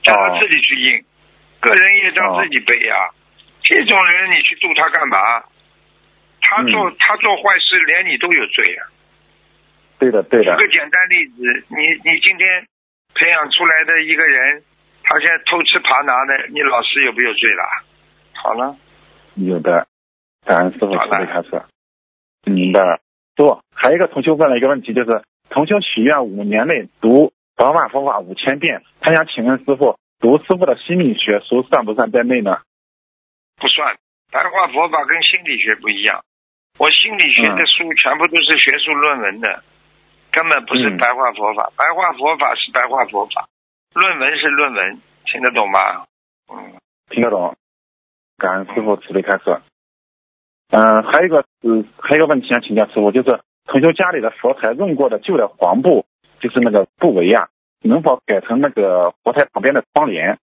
[0.00, 1.04] 叫他自己去印，
[1.60, 3.12] 个人业障自己背呀、
[3.60, 5.44] 这种人你去度他干嘛？
[6.40, 8.84] 他做、嗯他做坏事，连你都有罪呀、
[9.98, 12.64] 对的对的举个简单例子，你你今天
[13.14, 14.62] 培养出来的一个人，
[15.02, 17.62] 他现在偷吃扒拿的，你老师有没有罪了？
[18.32, 18.76] 好了，
[19.36, 19.86] 有的，
[20.44, 21.62] 感恩师傅慈悲开示。
[22.44, 22.98] 明白了。
[23.36, 32.58] 师傅，还有一个同学问了一个问题，就是同学许愿五年内读白话佛法五千遍，他想请问师傅，读师傅的心理学书算不算在内呢？
[33.56, 33.96] 不算。
[34.30, 36.24] 白话佛法跟心理学不一样，
[36.78, 39.62] 我心理学的书全部都是学术论文的，
[40.32, 41.72] 根本不是嗯白话佛法。
[41.76, 43.48] 白话佛法是白话佛法，
[43.94, 46.04] 论文是论文，听得懂吗？
[46.52, 46.74] 嗯，
[47.10, 47.56] 听得懂？
[48.36, 49.60] 感恩师傅慈悲开示。
[50.70, 56.06] 嗯、还有一个，嗯，还有一个问题想请教师傅，就是同学家里的佛台用过的旧的黄布，
[56.40, 57.48] 就是那个布围啊，
[57.82, 60.38] 能否改成那个佛台旁边的窗帘？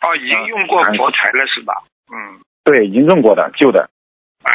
[0.00, 1.74] 哦，已经用过啊佛台了是吧？
[2.12, 3.88] 嗯，对，已经用过的旧的。
[4.42, 4.52] 哎，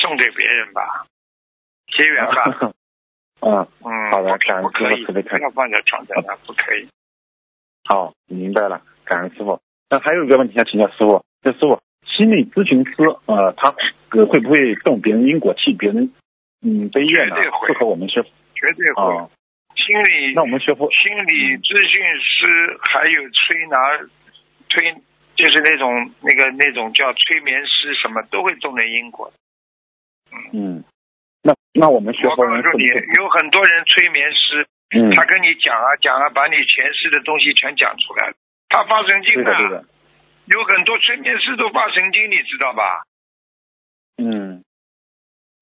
[0.00, 1.06] 送给别人吧，
[1.88, 2.72] 结缘吧。
[3.42, 6.86] 嗯，嗯，好的不可以，不要放在床上了，不可以。
[7.84, 9.60] 好，明白了，感恩师傅。
[9.88, 11.80] 那还有一个问题想请教师傅，就师傅，
[12.16, 12.92] 心理咨询师，
[13.26, 13.74] 呃，他
[14.10, 16.12] 呃会不会动别人因果，替别人
[16.62, 17.36] 嗯背怨呢
[17.66, 18.22] 适合我们学
[18.54, 19.16] 绝对会。
[19.16, 19.30] 啊？
[19.76, 23.78] 心理那我们学佛心理咨询师还有推拿
[24.68, 24.92] 推，
[25.36, 29.34] 就是那种那个那种叫催眠师，什么都会动人因果的。
[30.52, 30.84] 嗯，
[31.42, 32.84] 那那我们学我佛告诉你？
[33.16, 38.34] 有很多人催眠师，嗯，他跟你讲啊讲啊，把你前世的东西全讲出来了。
[38.68, 39.84] 他发神经对的对的，
[40.50, 43.02] 有很多催眠师都发神经，你知道吧？
[44.18, 44.62] 嗯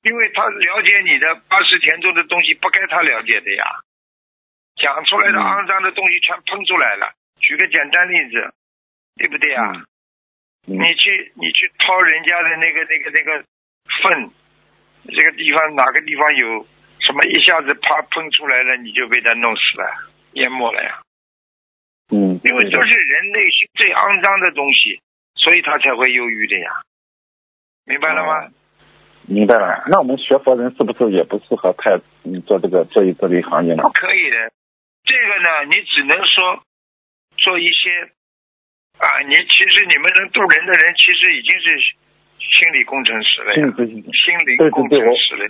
[0.03, 3.65] 因为他了解你的八十田中的东西，不该他了解的呀。
[4.77, 7.13] 讲出来的嗯肮脏的东西全喷出来了。
[7.41, 8.55] 举个简单例子，
[9.17, 9.73] 对不对啊？
[9.75, 9.85] 嗯
[10.71, 13.45] 你去你去掏人家的那个那个那个
[14.03, 14.31] 粪，
[15.05, 16.67] 这个地方哪个地方有
[17.01, 21.01] 什么一下子啪喷出来了，你就被他弄死了，淹没了呀。
[22.11, 25.01] 嗯，因为对的这是人内心最肮脏的东西，
[25.35, 26.71] 所以他才会忧郁的呀。
[27.85, 28.47] 明白了吗？
[28.47, 28.51] 哦
[29.29, 29.85] 明白了。
[29.93, 33.91] 那我们学佛人是不是也不适合太嗯做这个做一这类行业呢不？
[33.93, 34.49] 可以的。
[35.05, 36.65] 这个呢，你只能说
[37.37, 38.09] 做一些
[38.97, 41.77] 啊，你其实你们能渡人的人，其实已经是
[42.41, 45.45] 心理工程师了呀，心理工程师了。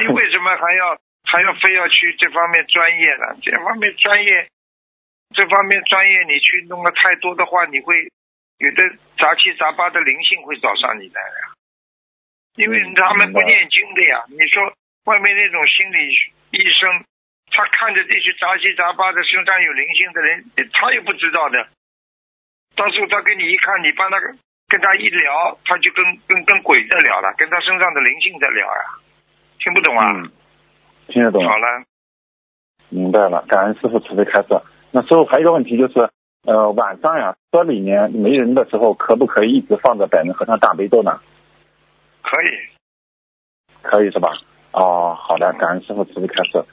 [0.00, 0.96] 你为什么还要
[1.28, 3.36] 还要非要去这方面专业呢？
[3.42, 4.48] 这方面专业，
[5.34, 8.08] 这方面专业你去弄的太多的话，你会
[8.58, 11.46] 有的杂七杂八的灵性会找上你来的呀。
[12.54, 14.24] 因为嗯他们不念经的呀。
[14.30, 14.62] 你说
[15.04, 16.14] 外面那种心理
[16.52, 17.04] 医生，
[17.50, 21.66] 他看着这些杂七杂八的身上有灵性的人，他也不知道的。
[22.76, 24.20] 到时候他跟你一看，你帮他
[24.68, 28.82] 跟他一聊，他就跟跟跟鬼在聊了，跟他身上的灵性在聊呀。
[29.58, 30.12] 听不懂啊？
[30.14, 30.30] 嗯，
[31.08, 31.44] 听得懂。
[31.44, 31.84] 好了，
[32.88, 34.48] 明白了，感恩师傅慈悲开示。
[34.94, 36.08] 那师傅还有一个问题就是，
[36.46, 41.18] 呃，晚上呀，车里面没人的时候，可不可以一直放着百人和尚大悲咒呢？
[42.22, 42.46] 可以。
[43.82, 44.30] 可以是吧？
[44.70, 46.64] 哦，好的，感恩师傅慈悲开示。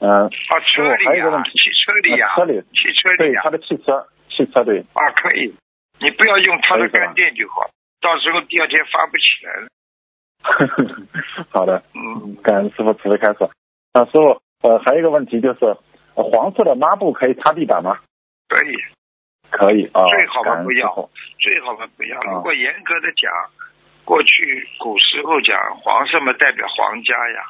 [0.00, 5.54] 嗯、啊，师傅车还有一个问，题，汽车里呀，呃车里汽车里啊对他，的汽车，汽车对，啊，可以。
[5.98, 7.70] 你不要用他的干电就好，
[8.02, 9.68] 到时候第二天发不起来了。
[11.48, 13.48] 好的，嗯，感恩师傅慈悲开示。
[13.94, 15.78] 那师傅，呃，还有一个问题就是，呃
[16.14, 17.98] 黄色的抹布可以擦地板吗？
[18.48, 18.76] 可以。
[19.50, 22.16] 可以啊，最好嘛不要最好嘛不要。
[22.18, 23.30] 啊如果严格的讲，
[24.02, 27.44] 过去古时候讲黄色嘛代表皇家呀，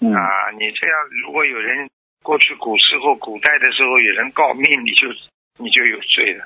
[0.00, 1.88] 嗯，啊，你这样如果有人
[2.22, 5.08] 过去古时候古代的时候有人告密，你就
[5.56, 6.44] 你就有罪了。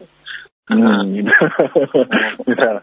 [0.68, 1.30] 嗯，明白，
[2.44, 2.82] 明白了。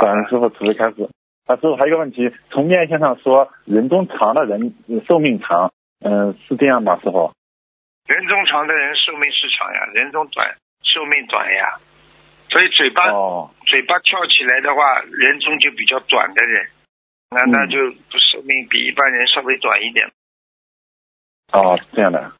[0.00, 1.08] 感恩师傅慈悲开始。
[1.46, 5.72] 啊，师傅还有一个问题，从面相上说，人中长的人呃寿命长，
[6.06, 6.94] 嗯、是这样吧？
[7.02, 7.34] 师傅？
[8.06, 11.78] 人中长的人寿命是长呀，人中短寿命短呀。
[12.48, 16.70] 所以嘴巴、哦，嘴巴翘起来的话，人中就比较短的人，
[17.30, 17.90] 那嗯那就
[18.20, 20.06] 寿命比一般人稍微短一点。
[21.52, 22.32] 哦，是这样的。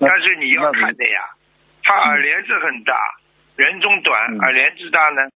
[0.00, 1.30] 但是你要看的呀，
[1.84, 2.98] 他耳帘子很大，
[3.54, 5.30] 人中短，嗯耳帘子大呢，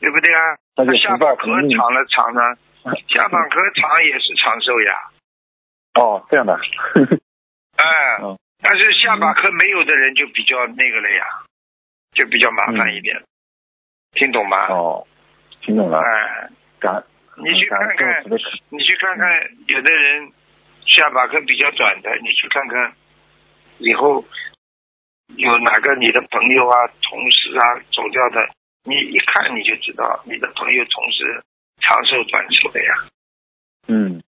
[0.00, 0.58] 对不对啊？
[0.74, 2.42] 他下巴壳长了长呢，
[3.06, 5.13] 下巴壳长也是长寿呀。
[5.94, 6.54] 哦，这样的。
[7.76, 8.38] 啊，哎、嗯。
[8.66, 11.26] 但是下巴颏没有的人就比较那个了呀，
[12.12, 13.22] 就比较麻烦一点，
[14.12, 14.68] 听懂吗？
[14.68, 15.06] 哦，
[15.60, 16.48] 听懂了，哎，
[16.80, 17.04] 感
[17.36, 18.24] 你去看看
[18.70, 19.28] 你去看看，
[19.68, 20.32] 有的人
[20.86, 22.94] 下巴颏比较短的，你去看看，
[23.78, 24.24] 以后
[25.36, 28.48] 有哪个你的朋友啊、同事啊走掉的，
[28.84, 31.44] 你一看你就知道你的朋友、同事
[31.80, 32.94] 长寿短寿的呀。
[33.88, 34.22] 嗯，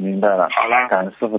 [0.00, 0.48] 明白了。
[0.50, 1.38] 好了，感恩师傅，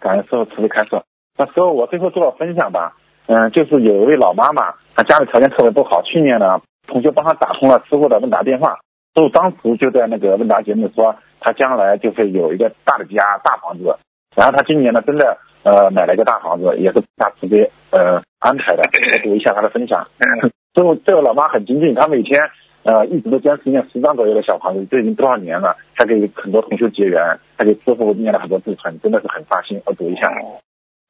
[0.00, 1.02] 感恩师傅慈悲开示。
[1.38, 2.96] 那时候我最后做个分享吧，
[3.26, 8.80] 嗯，就是有一位老妈妈，她家里条件特别不好，去年呢，同学帮她打通了师傅的问答电话，
[9.14, 13.96] 师傅当时就在那个问答节目说，她将来就会有一个大的家、大房子，
[14.36, 20.06] 然后她今年呢，真的呃买了一个大房子，也是大慈悲呃安排的，我读一下她的分享。
[20.18, 22.40] 嗯 师傅这个老妈很精进，她每天
[22.82, 29.82] 呃一直都坚持念十张左右的小房子，这已经多少年了，他给很多同学结缘，他给师傅念了很多字传，真的是很发心。
[29.84, 30.32] 我读一下。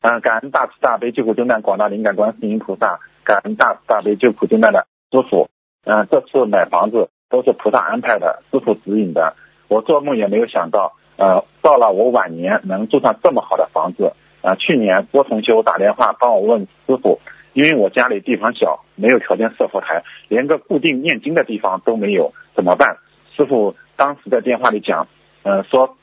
[0.02, 5.48] 嗯，感恩大慈大悲救苦救难广大灵感观世音菩萨，感恩大慈大悲救苦救难的师傅。
[5.84, 9.34] 嗯，这次买房子都是菩萨安排的，师傅指引的。
[9.68, 14.12] 我做梦也没有想到，呃，到了我晚年能住上这么好的房子。
[14.42, 17.20] 啊、去年郭同修打电话帮我问师傅，
[17.52, 22.96] 因为我家里地方小，没有条件设佛台，连个固定念经的地方都没有，怎么办？
[23.36, 25.08] 师傅当时在电话里讲，
[25.42, 25.96] 呃，说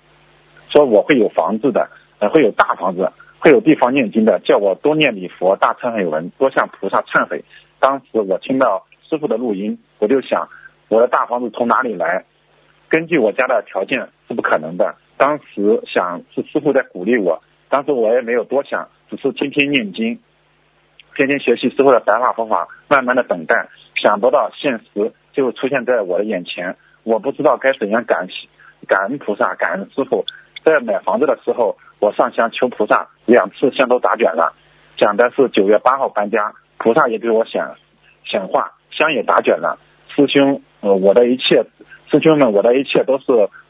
[0.70, 7.44] 说我会有房子的，呃，会有大房子，会有地方念经的，叫我多念礼佛、大忏悔文，多向菩萨忏悔。
[7.80, 10.50] 当时我听到师傅的录音，我就想，
[10.90, 12.26] 我的大房子从哪里来？
[12.90, 14.96] 根据我家的条件是不可能的。
[15.18, 20.20] 当时想是师傅在鼓励我，当时我也没有多想，只是天天念经，
[21.16, 23.70] 天天学习师傅的白话佛法，慢慢的等待。
[23.96, 28.28] 想不到现实就出现在我的眼前，我不知道该怎样感
[28.88, 30.26] 感恩菩萨，感恩师傅。
[30.64, 34.54] 在买房子的时候，我上香求菩萨，两次香都打卷了。
[34.98, 37.66] 讲的是九月八号搬家，菩萨也给我显
[38.26, 39.80] 显化，香也打卷了。
[40.16, 41.66] 师兄，呃，我的一切，
[42.12, 43.26] 师兄们，我的一切都是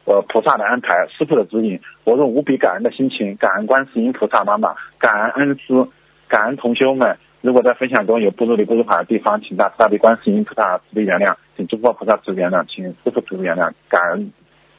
[0.07, 1.81] 呃菩萨的安排，师傅的指引。
[2.05, 5.85] 我用无比感恩的心情，感恩观世音菩萨妈妈，感恩恩师，
[6.29, 7.17] 感恩同修们。
[7.41, 14.31] 如果在分享中有不如理不如法的地方，请大慈大悲观世音菩萨慈悲原谅，请诸佛菩萨慈悲原谅，请师傅慈悲原谅，感恩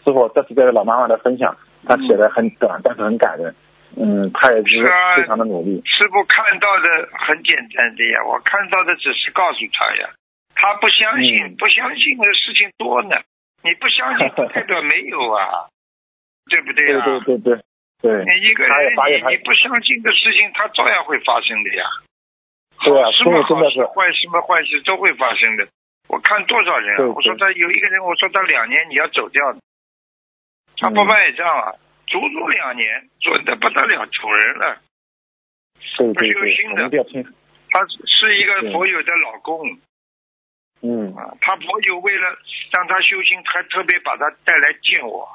[0.05, 0.29] 师傅。
[0.35, 1.57] 这是这位老妈妈的分享，
[1.87, 3.55] 她写的很短，但是很感人。
[3.97, 4.85] 嗯，她也是
[5.17, 5.83] 非常的努力。
[5.85, 10.11] 师傅看到的很简单的呀，我看到的只是告诉他呀，
[10.55, 13.17] 他不相信，嗯不相信的事情多呢。
[13.63, 15.69] 你不相信不代表没有啊，
[16.49, 17.05] 对不对对啊？
[17.25, 17.63] 对对对
[18.01, 21.85] 对，你一个人你你不相信的事情，它照样会发生的呀。
[22.85, 25.67] 对啊好事嘛，好事师傅真的是坏事嘛，坏事都会发生的。
[26.07, 27.13] 我看多少人啊！
[27.15, 29.59] 我说他有一个人，我说他两年你要走掉的，
[30.79, 31.73] 他嗯不卖账啊，
[32.07, 34.79] 足足两年，准的不得了，走人了。
[35.99, 37.35] 不对对对，修心的。
[37.71, 39.77] 他是一个对佛友的老公
[40.81, 42.39] 嗯啊，他佛友为了
[42.73, 45.29] 让他修心，还特别把他带来见我。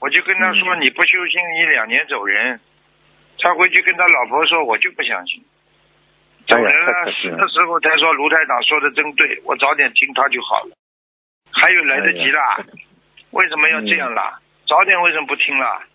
[0.00, 2.60] 我就跟他说：“嗯你不修心，你两年走人。”
[3.38, 5.44] 他回去跟他老婆说：“我就不相信。”
[6.48, 6.72] 走人
[7.22, 10.74] 死的时候他说卢台长说的真对，我早点听他就好了。
[11.52, 12.64] 还有来得及啦，哎
[13.30, 14.40] 为什么要这样啦？
[14.66, 15.86] 早点为什么不听啦？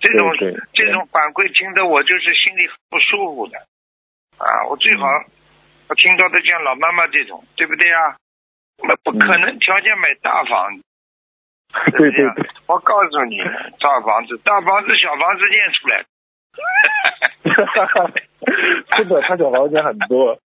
[0.00, 0.32] 这种
[0.72, 3.58] 这种反馈听得我就是心里很不舒服的
[4.38, 4.66] 啊！
[4.68, 5.24] 我最好、嗯
[5.92, 8.16] 我听到的像老妈妈这种，对不对啊？
[8.82, 10.82] 那不可能条件买大房子，
[12.00, 13.36] 对对啊对对，我告诉你，
[13.78, 16.02] 大房子、 大房子、小房子念出来。
[18.96, 20.38] 是的，他小房子很多。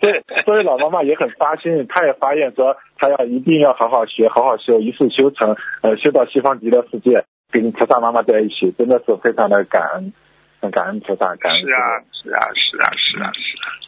[0.00, 10.12] 对，所以老妈妈也很发心，她也发愿说，她要一定要好好学，好好修，一世修成，呃，修到西方极乐世界，跟菩萨妈妈在一起，真的是非常的感恩，
[10.60, 13.87] 很感恩菩萨，感恩是啊，是啊，是啊，是啊，是啊。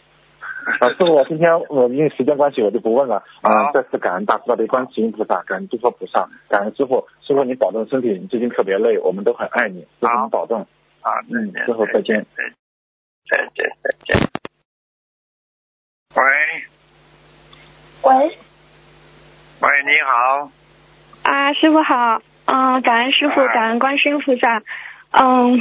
[0.60, 0.84] 师傅。
[0.84, 3.24] 啊，师傅，我今天我因为时间关系，我就不问了。
[3.42, 3.72] 啊。
[3.72, 7.08] 再次感恩大慈大悲观世音菩萨，感恩诸佛菩萨，感恩师傅。
[7.22, 10.66] 师傅，你保重身体，你最近特别累，我们都很爱你，师傅你保重。
[11.00, 12.26] 啊，嗯师傅再见，
[13.28, 14.28] 再见，再见，
[16.14, 16.22] 喂。
[18.02, 20.50] 喂，喂，你好，
[21.22, 24.62] 啊，师傅好，嗯，感恩师傅，哎感恩观世音菩萨，
[25.10, 25.60] 嗯，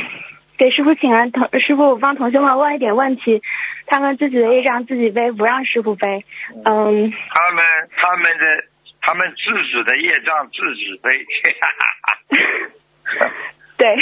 [0.60, 3.42] 给师傅请安，同师傅帮同学们问一点问题，
[3.88, 6.26] 他们自己的业障自己背，不让师傅背，
[6.66, 7.64] 嗯，他们
[7.96, 8.64] 他们的
[9.00, 11.26] 他们自己的业障自己背，
[13.80, 13.96] 对，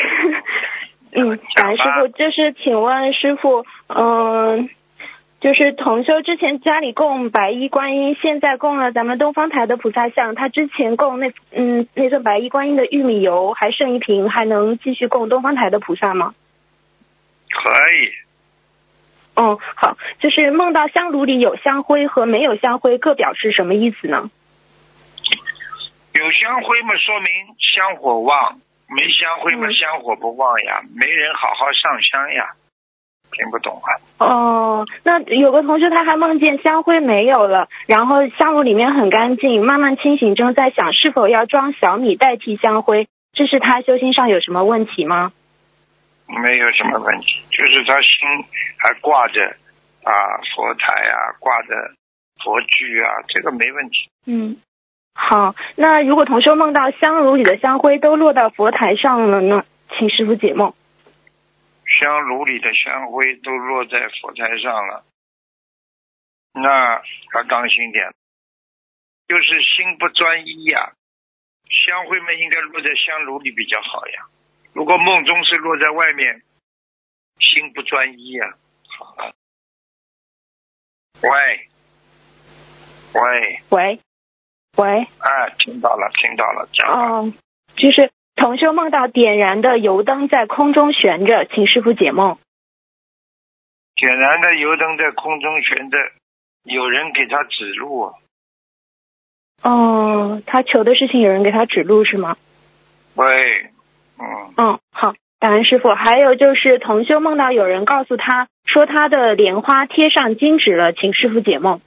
[1.13, 4.69] 嗯，感恩师傅，就是请问师傅，嗯。
[5.39, 10.33] 就是同修之前家里供白衣观音，现在供了咱们东方台的菩萨像。
[10.33, 16.33] 他之前供那嗯那尊白衣观音的玉米油还剩一瓶，还能继续供东方台的菩萨吗？
[17.57, 18.11] 可以。
[19.35, 24.29] 哦，好，就是梦到香炉里有香灰和没有香灰各表示什么意思呢？
[26.13, 27.29] 有香灰嘛，说明
[27.59, 28.57] 香火旺；
[28.89, 32.53] 没香灰嘛，嗯香火不旺呀，没人好好上香呀。
[33.29, 33.89] 听不懂啊？
[34.25, 45.33] 哦，那有个同学他还梦见香灰没有了，然后香炉里面很干净，慢慢清醒中在想是否要装小米代替香灰，这是他修心上有什么问题吗？
[46.27, 48.45] 没有什么问题，就是他心
[48.77, 49.55] 还挂着
[50.03, 50.11] 啊
[50.53, 51.69] 佛台啊，挂着
[52.43, 54.09] 佛具啊，这个没问题。
[54.25, 54.57] 嗯，
[55.15, 59.65] 好，那如果同修梦到香炉里的香灰都落到佛台上了呢？
[59.97, 60.73] 请师傅解梦。
[61.99, 65.05] 香炉里的香灰都落在佛台上了，
[66.53, 67.01] 那
[67.31, 68.11] 他当心点，
[69.27, 70.91] 就是心不专一呀、
[71.87, 74.25] 香灰嘛，应该落在香炉里比较好呀。
[74.77, 76.43] 如果梦中是落在外面，
[77.39, 78.55] 心不专一呀、
[78.87, 79.33] 好了，
[81.23, 81.67] 喂，
[83.19, 83.99] 喂，喂，
[84.77, 86.93] 喂，啊，听到了，听到了，讲吧。
[86.93, 87.33] 哦，
[87.75, 92.37] 就是同修梦到点燃的油灯在空中悬着，请师傅解梦。
[93.95, 95.97] 点燃的油灯在空中悬着，
[96.61, 98.13] 有人给他指路啊。
[99.63, 102.37] 哦，他求的事情有人给他指路是吗？
[103.15, 103.71] 喂，
[104.19, 105.93] 嗯，嗯，好，感恩师傅。
[105.93, 111.81] 还有就是同修梦到有人告诉他说他的莲花贴上金纸了，请师傅解梦。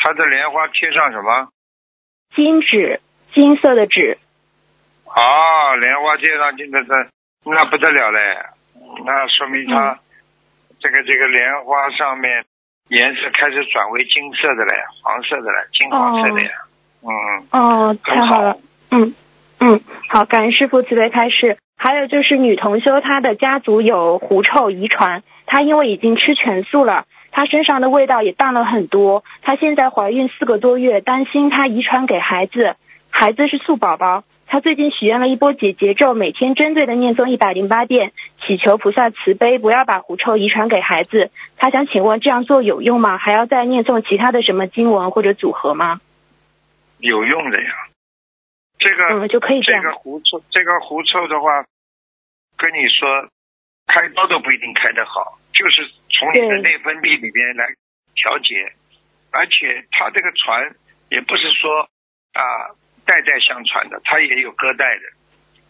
[0.00, 1.48] 他的莲花贴上什么？
[2.34, 3.00] 金纸，
[3.34, 4.18] 金色的纸。
[5.04, 6.88] 啊，莲花贴上金的是，
[7.44, 8.46] 那不得了嘞，
[9.04, 9.98] 那说明他、嗯
[10.80, 12.44] 这个这个莲花上面
[12.86, 14.72] 颜色开始转为金色的嘞，
[15.02, 16.50] 黄色的嘞，金黄色的呀。
[17.02, 17.10] 嗯，
[17.50, 18.56] 哦，太好了。
[18.92, 19.12] 嗯
[19.60, 21.58] 嗯，好，感恩师傅慈悲开示。
[21.76, 29.22] 还有就是女同修，她的家族有狐臭遗传，她因为已经吃全素了，她身上的味道也淡了很多。
[29.42, 32.74] 她现在怀孕四个多月，担心她遗传给孩子，
[33.10, 34.24] 孩子是素宝宝。
[34.48, 38.12] 她最近许愿了一波解结咒，每天针对的念诵一百零八遍，
[38.44, 41.30] 祈求菩萨慈悲，不要把狐臭遗传给孩子。
[41.56, 43.18] 她想请问这样做有用吗？
[43.18, 46.00] 还要再念诵其他的什么经文或者组合吗？
[46.98, 47.68] 有用的呀。
[48.78, 49.82] 这个、嗯，就可以这样。
[49.82, 51.64] 这个狐臭，这个狐臭的话，
[52.56, 53.28] 跟你说，
[53.86, 57.66] 开刀都不一定开得好，就是从你的内分泌里边来
[58.14, 58.72] 调节，
[59.32, 60.74] 而且他这个传
[61.10, 61.82] 也不是说
[62.34, 62.42] 啊
[63.04, 65.02] 代代相传的，他也有隔代的，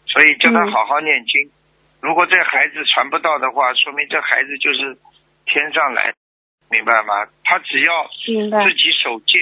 [0.05, 1.51] 所以叫他嗯好好念经。
[2.01, 4.97] 如果这孩子传不到的话，说明这孩子就是
[5.45, 6.13] 天上来，
[6.69, 7.27] 明白吗？
[7.43, 9.39] 他只要自己守戒，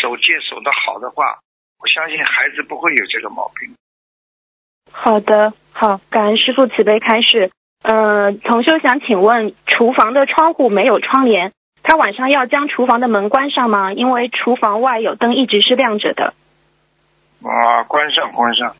[0.00, 1.40] 守戒守得好的话，
[1.84, 3.74] 我相信孩子不会有这个毛病。
[4.90, 7.50] 好的，好，感恩师傅慈悲开示。
[7.82, 13.92] 呃，同修想请问，厨房的窗户没有窗帘，他晚上要将厨房的门关上吗？
[13.92, 16.32] 因为厨房外有灯一直是亮着的。
[17.42, 18.76] 啊，关上，关上。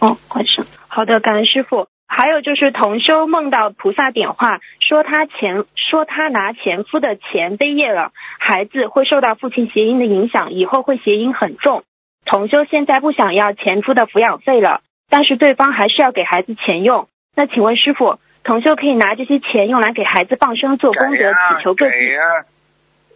[0.00, 0.64] 哦，关上。
[0.88, 1.88] 好的，感恩师傅。
[2.14, 11.84] 还有就是同修梦到菩萨点化，说他前说他拿前夫的钱背业了，孩子会受到父亲谐音的影响，以后会谐音很重。
[12.26, 17.08] 同修现在不想要前夫的抚养费了，但是对方还是要给孩子钱用。
[17.34, 22.22] 那请问师傅，同修可以拿这些钱用来给孩子放生做功德，祈求各自给呀、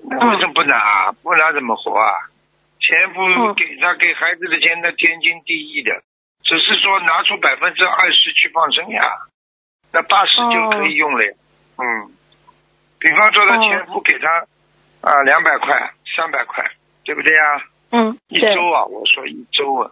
[0.09, 1.13] 那为什么不拿？
[1.23, 2.33] 不拿怎么活啊？
[2.81, 5.93] 前夫嗯给他给孩子的钱，那天经地义的，
[6.47, 9.03] 只是说拿出百分之二十去放生呀，
[9.93, 11.33] 那八十就可以用了呀。
[11.79, 12.09] 嗯，
[12.99, 14.47] 比方说他哦前夫给他
[15.03, 16.65] 啊两百块、三百块，
[17.05, 17.63] 对不对呀？
[17.91, 19.91] 嗯，一周啊，我说一周啊。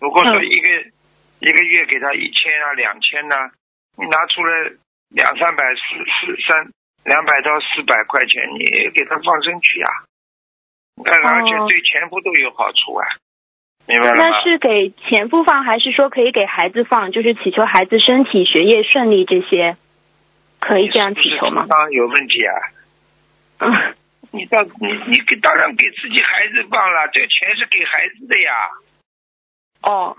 [0.00, 0.44] 如果说嗯。
[0.44, 0.68] 一个、
[1.40, 3.50] 一个月给他一千啊、两千呐、
[3.96, 4.72] 你拿出来
[5.10, 6.70] 两三百、四四三
[7.04, 9.90] 两百到四百块钱，你给他放生去啊，
[10.96, 13.06] 那而且哦对前夫都有好处啊，
[13.88, 14.14] 明白了？
[14.16, 17.10] 那是给前夫放，还是说可以给孩子放？
[17.10, 19.76] 就是祈求孩子身体、学业顺利这些，
[20.60, 21.66] 可以这样祈求吗？
[21.68, 22.54] 当然有问题啊！
[23.60, 23.94] 嗯，
[24.30, 28.52] 你当你你给当然给自己孩子放了，这钱是给孩子的呀，
[29.82, 30.16] 哦，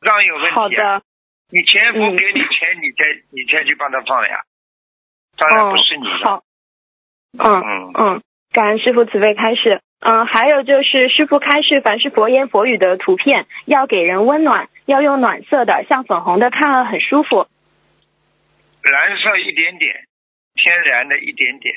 [0.00, 0.54] 当然有问题、啊。
[0.54, 1.02] 好的，
[1.50, 4.42] 你前夫嗯给你钱，你才你才去帮他放呀，
[5.38, 6.30] 当然不是你的。
[6.30, 6.42] 哦
[7.38, 8.22] 好，嗯嗯嗯，
[8.52, 9.80] 感恩师傅慈悲开示。
[10.04, 17.46] 嗯，还有就是师傅开示，凡是佛言佛语的图片要给人温暖，要用暖色的，像粉红的看了很舒服。
[18.82, 20.08] 蓝色一点点，
[20.54, 21.72] 天然的一点点，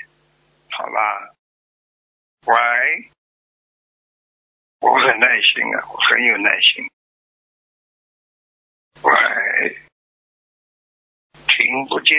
[0.71, 1.35] 好吧？
[2.47, 2.55] 喂，
[4.81, 6.83] 我很耐心啊，我很有耐心。
[9.03, 9.77] 喂，
[11.47, 12.15] 听不见。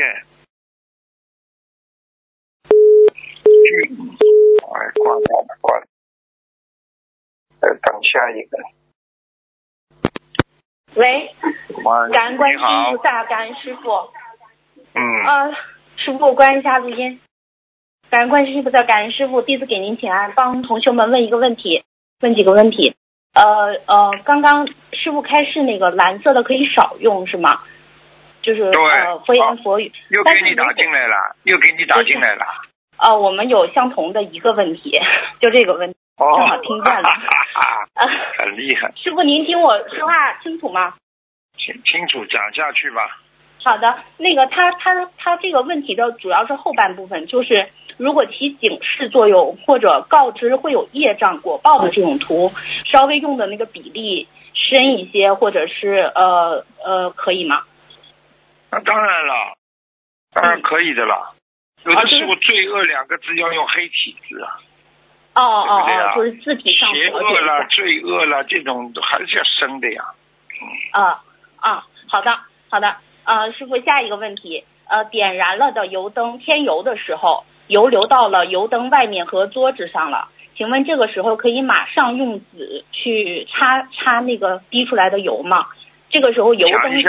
[4.75, 5.87] 哎，挂掉了，挂了。
[7.61, 8.59] 再等下一个。
[10.95, 11.35] 喂，
[12.13, 14.11] 感恩观世你好音菩萨，感恩师傅。
[14.95, 15.53] 嗯，呃，
[15.97, 17.21] 师傅，关一下录音。
[18.09, 21.85] 感恩观世音菩萨，感恩师傅，弟子给您请安，帮同学们问一个问题，
[22.21, 22.97] 问几个问题。
[23.35, 27.63] 呃呃，刚刚师傅开示那个蓝色的可以少用是吗？
[28.41, 29.93] 就是呃佛言佛语。
[30.09, 32.47] 又给你打进来了，又给你打进来了。
[32.99, 34.93] 呃，我们有相同的一个问题，
[35.41, 35.97] 就这个问题。
[36.19, 37.09] 哦，正好听见了
[37.95, 38.07] 呃，
[38.39, 40.95] 很厉害，师傅您听我说话清楚吗？
[41.59, 43.19] 清清楚讲下去吧。
[43.65, 47.69] 好的，那个他他他这个问题的主要是后半部分，就是
[47.99, 52.51] 如果起警示作用或者告知会有业障果报的这种图，
[52.85, 57.65] 稍微用的那个比例深一些，或者是呃呃可以吗？
[58.71, 59.35] 那当然了，
[60.33, 61.33] 当然可以的啦。
[61.87, 64.59] 有的时候“罪恶”两个字要用黑体字啊，
[65.35, 67.69] 哦哦哦，就是字体上邪恶啦、一下。
[67.69, 70.03] 罪恶了，这种还是要生的呀。
[70.93, 71.23] 啊
[71.61, 72.37] 啊，好的
[72.69, 85.67] 好的，呃，师傅下一个问题，呃，点燃了的油灯添油的时候，油流到了油灯外面和桌子上了，请问这个时候可以马上用纸去擦擦那个滴出来的油吗？
[86.11, 87.03] 这个时候油灯是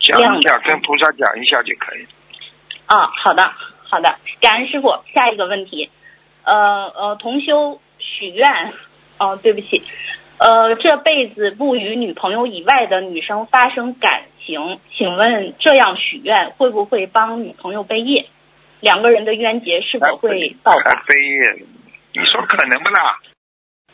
[0.00, 2.06] 讲一下，跟菩萨讲一下就可以。
[2.86, 3.42] 啊，好的
[3.88, 5.02] 好的，感恩师傅。
[5.14, 5.90] 下一个问题，
[6.44, 6.54] 呃
[6.94, 8.72] 呃，同修许愿，
[9.18, 9.82] 哦、对不起，
[10.38, 18.26] 呃，这辈子不与女朋友以外的女生发生感情，请问这样许愿会不会帮女朋友背业？
[18.80, 21.04] 两个人的冤结是否会爆发？
[21.06, 21.66] 背业？
[22.12, 23.18] 你说可能不啦？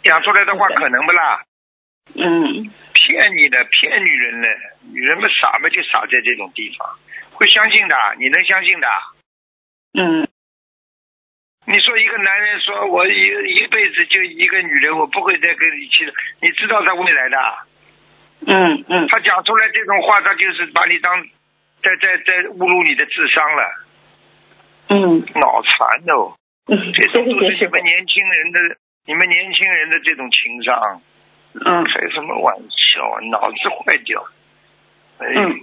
[0.02, 1.42] 讲出来的话可能不啦？
[2.14, 4.48] 嗯骗你的，骗女人的，
[4.92, 6.88] 女人们傻嘛就傻在这种地方，
[7.34, 8.88] 会相信的，你能相信的？
[9.94, 10.28] 嗯
[11.64, 13.20] 你说一个男人说我一
[13.54, 17.38] 一辈子就一个女人，我不会再跟你去的，你知道他未来的？
[18.44, 21.22] 嗯嗯他讲出来这种话，他就是把你当
[21.82, 23.62] 在在在侮辱你的智商了，
[24.88, 26.34] 嗯脑残哦！
[26.66, 27.64] 嗯，这种都是。
[27.64, 28.76] 你们年轻人的，
[29.06, 31.00] 你们年轻人的这种情商，
[31.54, 33.20] 嗯开什么玩笑啊？
[33.30, 34.24] 脑子坏掉！
[35.18, 35.60] 哎，嗯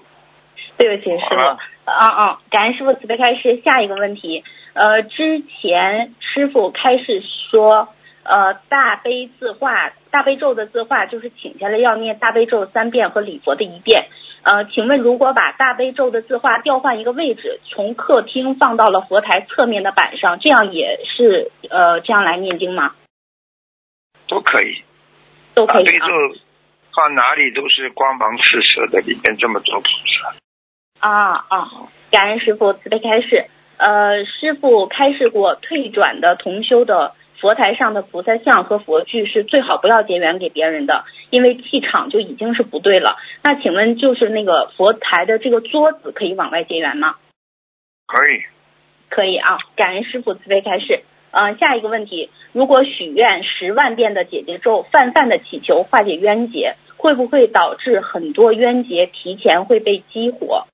[0.78, 1.60] 对不起，师傅。
[1.90, 3.62] 啊啊，感恩师傅慈悲开示。
[3.66, 7.90] 下一个问题，呃，之前师傅开始说，
[8.24, 14.08] 呃，大悲字画、大悲咒的字画就是请下来要念大悲咒三遍和礼佛的一遍。
[14.44, 22.96] 呃，请问如果把大悲咒的字画调换一个位置，从客厅放到了佛台侧面的板上，这样也是呃这样来念经吗？
[24.28, 24.84] 都可以。
[25.56, 25.86] 都可以啊。
[25.86, 26.40] 大悲咒
[26.96, 30.09] 放哪里都是光芒四射的，里面这么多菩萨。
[31.00, 31.70] 啊啊！
[32.12, 33.46] 感恩师傅慈悲开示。
[33.78, 43.16] 呃，师傅开示过，退转的同修的佛台上的菩萨像和佛具是最好不要结缘给别人的，因为气场就已经是不对了。
[43.42, 47.16] 那请问，就是那个佛台的这个桌子可以往外结缘吗？
[48.06, 48.44] 可以，
[49.10, 51.02] 可以啊，感恩师傅慈悲开示。
[51.32, 60.66] 嗯、下一个问题，如果许愿十万遍的姐姐咒，泛泛的祈求化解冤结，会不会导致很多冤结提前会被激活？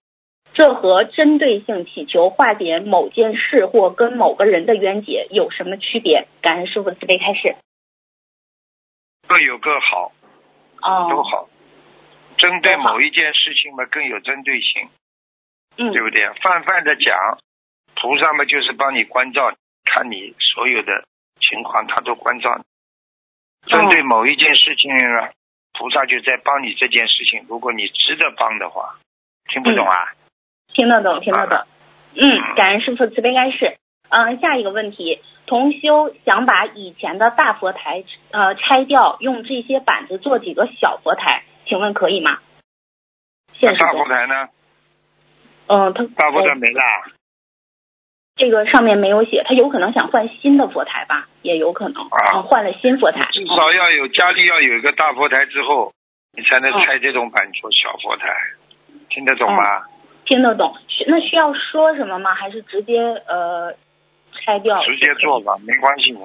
[0.55, 6.27] 这和针对性祈求化解某件事或跟某个人的冤结有什么区别？
[6.41, 7.57] 感恩师傅慈悲开示。
[9.27, 10.13] 各有各好，
[10.81, 11.49] 哦，都好。
[12.37, 14.87] 针对某一件事情嘛，更有针对性，
[15.77, 16.25] 嗯对不对？
[16.41, 17.37] 泛泛的讲，
[17.95, 19.51] 菩萨嘛就是帮你关照，
[19.83, 21.03] 看你所有的
[21.41, 22.63] 情况，他都关照你。
[23.69, 25.31] 针对某一件事情呢，
[25.73, 27.45] 菩萨就在帮你这件事情。
[27.49, 28.95] 如果你值得帮的话，
[29.49, 30.13] 听不懂啊？
[30.75, 31.57] 听得懂，听得懂。
[31.57, 31.65] 啊
[32.17, 33.77] 嗯，感恩师傅慈悲开示。
[34.09, 42.37] 嗯，下一个问题，同修想把以前的大佛台呃拆掉，用这些板子做几个小佛台，请问可以吗？
[43.53, 44.49] 现实大佛，台呢？
[45.67, 46.83] 嗯，他大佛台呃没啦。
[48.35, 55.91] 这个上面没有写，他有可能想换新的佛台吧，也有可能，啊嗯，换了新佛台，至少要有家里要有一个大佛台之后，
[56.37, 58.27] 你才能嗯拆这种板做小佛台，
[59.09, 59.83] 听得懂吗？
[60.25, 60.75] 听得懂。
[60.87, 62.33] 需那需要说什么吗？
[62.33, 63.73] 还是直接呃
[64.33, 64.83] 拆掉？
[64.83, 66.19] 直接做吧，没关系的。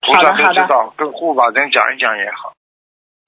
[0.00, 2.52] 菩好的萨都好的知道，跟护法神讲一讲也好。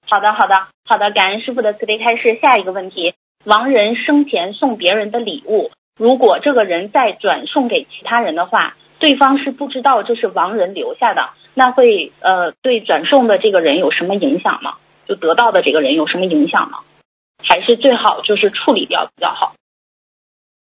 [0.09, 2.39] 好的，好的，好的，感恩师傅的慈悲开示。
[2.41, 3.13] 下一个问题：
[3.45, 14.77] 亡人生前送别人的礼物，如果这个人再转送给其他人的话，对方是不知道这是亡人留下的，那会呃对转送的这个人有什么影响吗？
[15.07, 16.79] 就得到的这个人有什么影响吗？
[17.43, 19.53] 还是最好就是处理掉比较好？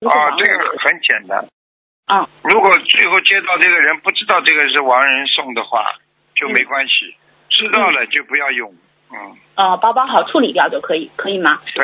[0.01, 1.45] 啊，这个很简单。
[2.07, 5.95] 嗯，如果最后接到这个人不知道这个是亡人送的话，
[6.35, 7.15] 就没关系；
[7.49, 8.76] 知道了就不要用。
[9.11, 11.61] 嗯，呃，包包好处理掉就可以，可以吗？
[11.73, 11.84] 对，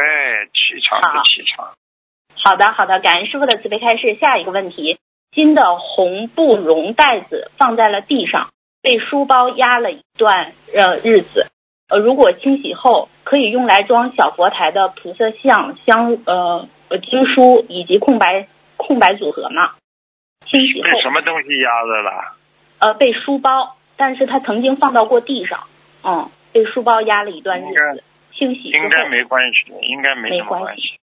[0.54, 1.74] 气场好是气场。
[2.44, 4.16] 好的，好的，感恩师傅的慈悲开示。
[4.16, 5.00] 下一个问题，
[5.32, 8.50] 新的红布绒袋子放在了地上，
[8.82, 11.48] 被书包压了一段呃日子。
[11.90, 18.48] 呃，如果清洗后，可以用来装小佛台的菩萨像、香呃呃经书以及空白
[18.78, 19.72] 空白组合嘛？
[20.46, 22.36] 清洗后被什么东西压着了？
[22.80, 25.64] 呃被书包，但是他曾经放到过地上，
[26.04, 28.04] 嗯，被书包压了一段日子。
[28.34, 31.00] 清洗应该没关系，应该没关系系。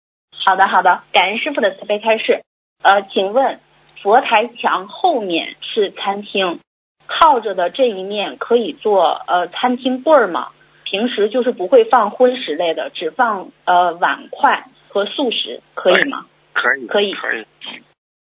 [0.46, 2.44] 好的，好的，感恩师傅的慈悲开示。
[2.82, 3.60] 呃，请问
[4.02, 6.60] 佛台墙后面是餐厅，
[7.08, 10.50] 靠着的这一面可以做呃餐厅柜儿吗？
[10.86, 14.66] 平时就是不会放荤食类的，只放呃碗筷
[14.96, 16.26] 和素食，可以吗？
[16.54, 17.46] 可以，可以可以。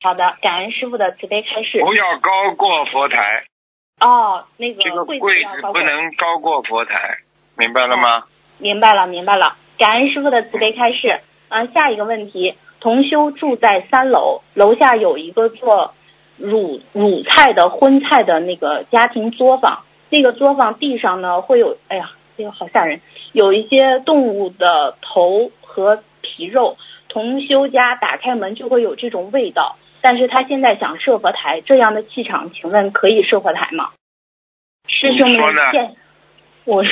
[0.01, 1.79] 好的，感恩师傅的慈悲开示。
[1.79, 3.45] 不要高过佛台，
[4.01, 5.25] 哦，那个这个柜子
[5.71, 7.19] 不能高过佛台，
[7.57, 8.25] 明白了吗？
[8.57, 9.55] 明白了，明白了。
[9.77, 11.21] 感恩师傅的慈悲开示。
[11.47, 15.93] 啊，下一个问题，同修住在三楼，楼下有一个做
[16.41, 23.01] 卤卤菜的荤菜的那个家庭作坊，那个作坊地上呢会有，哎呀，这个好吓人，
[23.33, 26.77] 有一些动物的头和皮肉。
[27.07, 33.91] 同修家打开门就会有这种味道，但是他现在想设佛台，这样的气场，请问可以设佛台吗？
[34.89, 35.95] 师兄们见，
[36.65, 36.91] 我说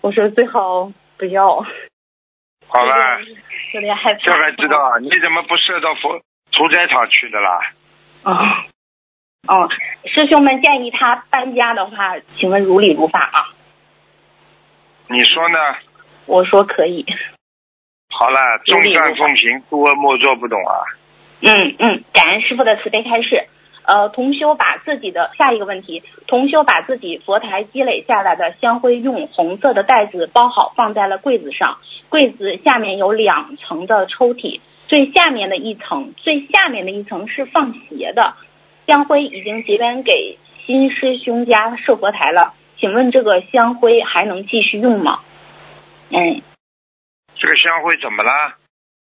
[0.00, 1.56] 我说最好不要。
[2.66, 3.20] 好吧，
[3.74, 4.20] 有点害怕。
[4.20, 4.98] 这还知道啊？
[5.00, 6.18] 你怎么不设到佛
[6.52, 7.60] 屠宰场去的啦？
[8.24, 8.32] 哦，
[9.48, 9.68] 哦，
[10.06, 13.44] 师兄们建议他搬家的话，请问如理如法吗？
[15.12, 15.58] 你说呢？
[16.26, 17.04] 我说可以。
[18.08, 20.72] 好了，众善奉行，诸恶莫作，不懂啊？
[21.40, 23.44] 嗯嗯，感恩师傅的慈悲开示。
[23.84, 31.78] 呃，同修把自己的下一个问题，同修把自己佛台积累下来的香灰用红色的袋子包好，放在了柜子上。
[32.08, 38.34] 柜子下面有两层的抽屉，最下面的一层，最下面的一层是放鞋的。
[38.86, 45.20] 香灰已经结缘给新师兄家设佛台了，请问这个香灰还能继续用吗？
[46.10, 46.42] 嗯，
[47.36, 48.56] 这个香灰怎么了？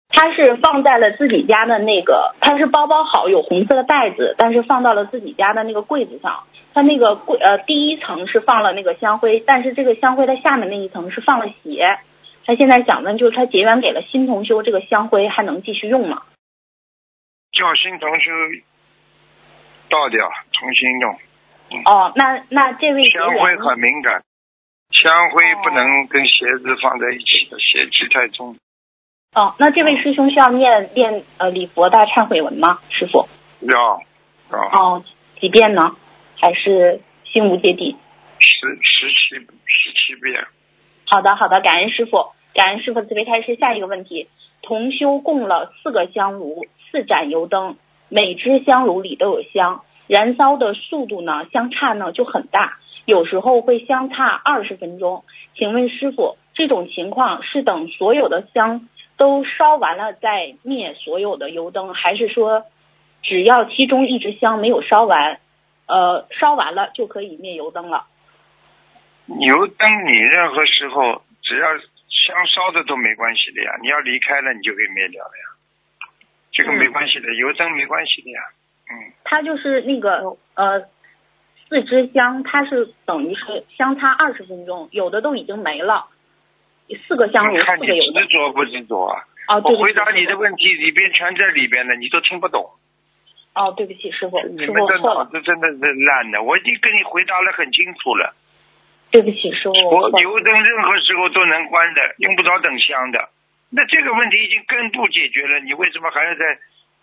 [0.09, 6.43] 他是放在了自己家的那个，他是包包好有红色的袋子，但是放到了自己家的那个柜子上。
[6.75, 12.01] 他那个柜呃第一层是放了那个香灰，但是这个香灰的下面那一层是放了鞋。
[12.45, 16.23] 他现在想问，就是他结缘给了新同修，这个香灰还能继续用吗？
[17.53, 18.33] 叫新同修
[19.89, 21.17] 倒掉，重新用。
[21.85, 24.23] 哦，那那这位香灰很敏感，
[24.91, 28.57] 香灰不能跟鞋子放在一起的，邪气太重。
[29.35, 32.81] 哦，那这位师兄需要念念呃礼佛大忏悔文吗？
[32.91, 33.29] 师傅？
[33.61, 34.03] 要
[34.51, 35.05] 要哦，
[35.41, 35.97] 几遍呢？
[36.41, 37.97] 还是心无芥蒂？
[38.41, 40.45] 十十七十七遍。
[41.07, 43.55] 好的，好的，感恩师傅，感恩师傅慈悲开示。
[43.57, 44.29] 下一个问题，
[44.63, 47.77] 同修供了四个香炉，四盏油灯，
[48.09, 55.25] 每只香炉里都有香，燃烧的速度呢相差呢就很大，有时候会相差二十分钟。
[55.55, 62.65] 请问师傅，这种情况是等所有的香都烧完了再灭所有的油灯，还是说
[63.23, 65.39] 只要其中一支香没有烧完，
[65.87, 68.07] 呃，烧完了就可以灭油灯了？
[69.29, 75.45] 油灯你任何时候只要香烧的都没关系的呀，你要离开了你就可以灭掉了呀，
[76.51, 78.41] 这个没关系的，油灯没关系的呀。
[78.91, 80.81] 嗯，它就是那个呃
[81.69, 86.07] 四支香，它是等于是相差二十分钟，有的都已经没了，
[87.07, 88.35] 四个香炉看你四个油灯执。
[88.35, 89.25] 着不执着啊？
[89.65, 92.71] 我回答你的问题里边全在里边的，你都听不懂。
[93.55, 98.35] 哦，对不起师傅，你师傅们的脑子真的是烂的，我已经跟你回答了很清楚了。
[99.11, 103.29] 对不起师傅，我油灯任何时候都能关的，用不着等香的。
[103.71, 106.59] 那这个问题已经根部解决了，你为什么还要再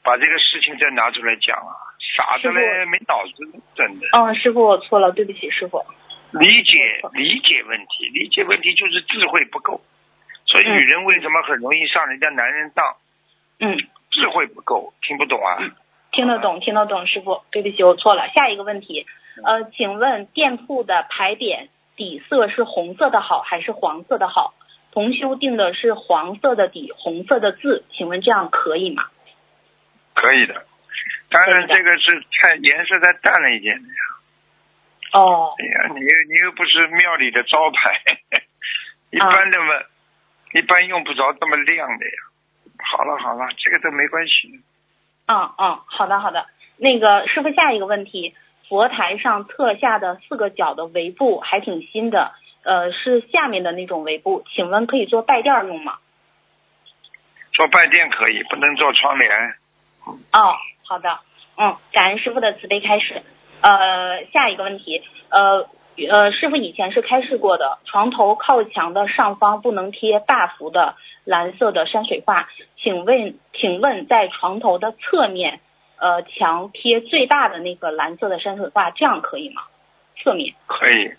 [0.07, 1.75] 把这个事情再拿出来讲啊？
[2.15, 3.43] 傻的嘞，没脑子，
[3.75, 4.07] 真的。
[4.17, 5.83] 嗯，师傅我错了，对不起师傅。
[6.31, 9.81] 理解理解问题，理解问题就是智慧不够。
[10.45, 12.95] 所以嗯女人为什么很容易上人家男人当？
[13.59, 13.75] 嗯，
[14.11, 15.59] 智慧不够，听不懂啊？
[16.13, 18.29] 听得懂，听得懂，师傅，对不起，我错了。
[18.33, 19.05] 下一个问题，
[19.43, 21.67] 呃，请问店铺的牌匾
[21.97, 24.53] 底色是红色的好还是黄色的好？
[24.93, 29.03] 同修订的是黄色的底，红色的字，请问这样可以吗？
[30.17, 30.65] 可以的。
[31.29, 34.01] 当然，可以的这个是太颜色太淡了一点的呀。
[35.13, 38.01] 哦，哎呀，你又你又不是庙里的招牌，
[39.11, 39.73] 一般的嘛，
[40.53, 42.17] 一般用不着这么亮的呀。
[42.79, 44.61] 好了好了，这个都没关系。
[45.27, 46.45] 嗯嗯，好的好的。
[46.77, 48.35] 那个师傅，下一个问题，
[48.69, 52.33] 佛台上侧下的四个角的围布还挺新的，
[52.63, 55.97] 呃，是下面的那种围布，请问可以做拜垫用吗？
[57.53, 59.55] 做拜垫可以，不能做窗帘。
[60.33, 60.55] 哦，
[60.85, 61.19] 好的，
[61.57, 63.21] 嗯，感恩师傅的慈悲开示。
[63.61, 65.67] 呃，下一个问题，呃
[66.11, 72.47] 呃，师傅以前是开示过的，床头靠墙的上方不能贴大幅的蓝色的山水画，
[72.77, 75.59] 请问，请问在床头的侧面，
[75.97, 79.63] 呃，墙贴最大的那个蓝色的山水画，这样可以吗？
[80.21, 81.11] 侧面可以，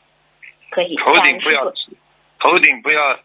[0.70, 0.96] 可以。
[0.96, 3.18] 头顶不要头顶不要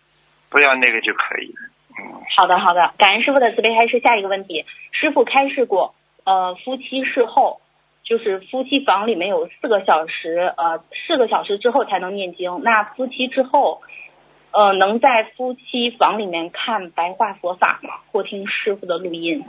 [0.50, 1.73] 不要那个就可以了。
[2.00, 4.00] 嗯，好的，好的，感恩师傅的慈悲开示。
[4.00, 5.94] 下一个问题，师傅开示过，
[6.26, 7.62] 呃，夫妻事后，
[8.04, 12.62] 就是夫妻房里面有四个小时，呃，四个小时之后才能念经。
[12.64, 13.82] 那夫妻之后，
[14.52, 17.96] 呃，能在夫妻房里面看白话佛法吗？
[18.12, 19.44] 或听师傅的录音？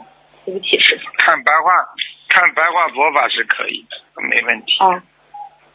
[0.45, 1.05] 对不起，师傅。
[1.19, 1.71] 看白话
[2.29, 4.73] 看白话佛法是可以的，没问题。
[4.81, 5.03] 哦，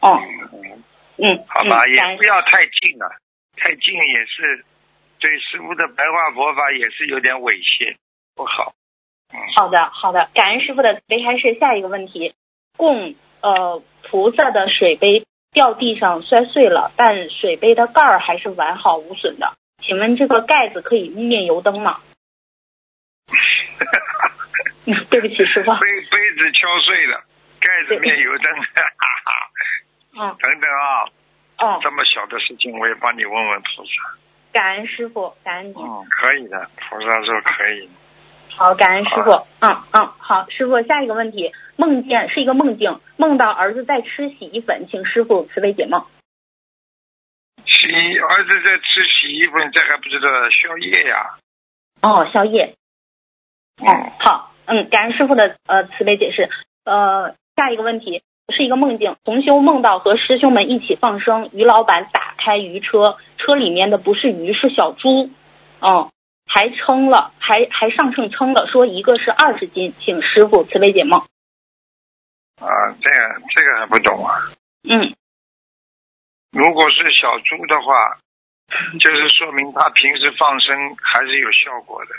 [0.00, 0.20] 哦，
[0.52, 3.10] 嗯，嗯，好吧，嗯、也不要太近了，
[3.56, 4.64] 太近也是
[5.20, 7.96] 对师傅的白话佛法也是有点猥亵，
[8.34, 8.72] 不好。
[9.32, 11.58] 嗯，好的，好的，感恩师傅的慈悲开示。
[11.60, 12.34] 下一个问题，
[12.76, 19.52] 供呃菩萨的水杯掉地上摔碎了，但水杯的盖儿还是完好无损的，
[19.82, 22.00] 请问这个盖子可以灭油灯吗？
[24.86, 25.70] 嗯 对不起，师傅。
[25.78, 27.22] 杯杯子敲碎了，
[27.60, 28.82] 盖子灭油灯，哈
[29.24, 29.50] 哈。
[30.12, 31.04] 嗯， 等等啊，
[31.58, 34.18] 哦，这么小的事情我也帮你问问菩萨。
[34.52, 35.76] 感恩师傅，感恩您。
[35.76, 37.88] 嗯，可以的，菩萨说可以。
[38.56, 39.30] 好，感恩师傅。
[39.60, 46.04] 嗯嗯，好，师傅，下一个问题，梦见是一个梦境，梦到儿子在吃洗衣粉，请师傅慈悲解梦。
[47.64, 47.86] 洗
[48.18, 51.36] 儿子在吃洗衣粉，这还不知道宵夜呀？
[52.02, 52.74] 哦，宵夜。
[53.78, 56.48] 嗯，好，嗯，感恩师傅的呃慈悲解释。
[56.84, 65.30] 呃，下一个问题是一个梦境，同修梦到和师兄们一起放生，于老板打开鱼车，车里面的不是鱼是小猪，
[65.80, 66.10] 嗯，
[66.46, 71.20] 还称了，还还上秤称了，说一个是二十斤，请师傅慈悲解梦。
[72.60, 72.66] 啊，
[73.00, 74.34] 这个这个还不懂啊。
[74.88, 75.14] 嗯，
[76.52, 78.18] 如果是小猪的话，
[78.98, 82.10] 就是说明他平时放生还是有效果的。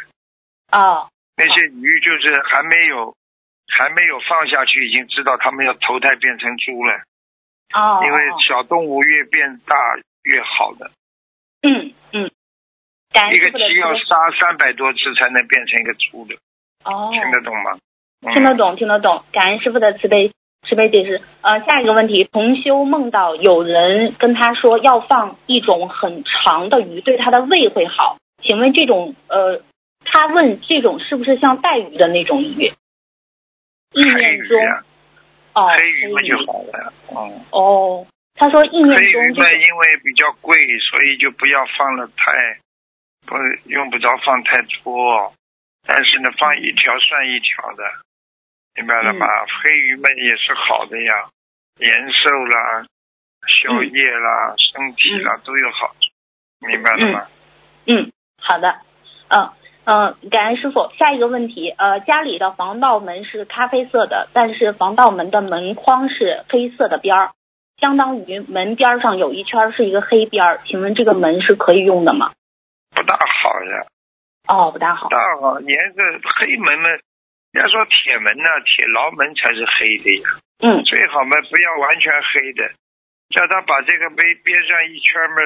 [0.78, 3.16] 哦，那些鱼就是还没有
[3.68, 6.94] 还没有放下去，已经知道它们要投胎变成猪了。
[7.74, 8.18] 哦，因为
[8.48, 9.76] 小动物越变大
[10.24, 10.92] 越好的，
[11.62, 12.32] 嗯嗯，
[13.12, 16.36] 感恩一个鸡要杀三百多次才能变成一个猪的，
[16.86, 17.72] 哦，听得懂吗？
[17.74, 18.34] 嗯。
[18.36, 20.32] 听得懂，听得懂，感恩师傅的慈悲
[20.68, 21.20] 慈悲解释。
[21.42, 28.18] 呃，下一个问题，同修梦到有人跟他说要放一种很长的鱼，对他的胃会好。
[28.44, 29.64] 请问这种呃，
[30.06, 32.72] 他问这种是不是像带鱼的那种鱼？
[33.94, 34.60] 意念中。
[35.54, 36.94] 哦，黑鱼嘛就好了。
[37.08, 38.08] 哦，哦，
[38.42, 40.58] 他说意念黑鱼嘛，中就是因为比较贵，
[40.90, 42.58] 所以就不要放了太，
[43.28, 43.38] 不
[43.70, 45.32] 用不着放太多，
[45.86, 47.84] 但是呢，放一条算一条的，
[48.74, 49.28] 明白了吗？
[49.28, 51.30] 嗯黑鱼们也是好的呀，
[51.78, 52.84] 延寿啦、
[53.46, 57.28] 宵夜啦、身体啦都有好处，明白了吗？
[57.86, 58.12] 嗯，
[58.42, 58.80] 好的，
[59.30, 59.52] 嗯
[59.86, 60.92] 嗯，感恩师傅。
[60.98, 67.32] 下一个问题，呃，家里的防盗门是咖啡色的，但是防盗门的门框是黑色的边儿，
[67.82, 72.32] 相当于门边上有一圈是一个黑边儿，请问这个门是可以用的吗？
[72.96, 73.86] 不大好呀，
[74.48, 75.16] 哦，不大好不。
[75.16, 76.02] 大好，颜色
[76.38, 76.90] 黑门嘛，
[77.52, 80.30] 人家说铁门呐、铁牢门才是黑的呀。
[80.62, 82.70] 嗯最好嘛，不要完全黑的，
[83.34, 85.42] 叫他把这个杯边上一圈嘛，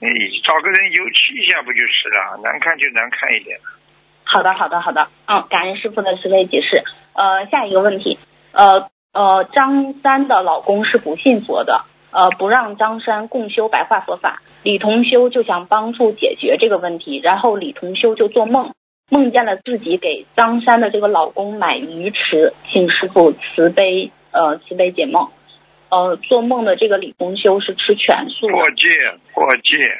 [0.00, 0.08] 哎，
[0.44, 2.40] 找个人油漆一下不就是了？
[2.42, 3.60] 难看就难看一点。
[4.24, 5.08] 好的，好的，好的。
[5.26, 6.82] 嗯，感恩师傅的慈悲解释。
[7.12, 8.18] 呃，下一个问题，
[8.52, 14.42] 呃呃，张三的老公是不信佛的，呃，不让张三共修白话佛法。
[14.62, 18.74] 李同修就想帮助解决这个问题，然后李同修就做梦，
[19.08, 25.30] 梦见了自己给张三的这个老公买鱼池，请师傅慈悲呃慈悲解梦。
[25.88, 28.88] 呃，做梦的这个李同修是吃全素的过界，
[29.32, 29.96] 过界。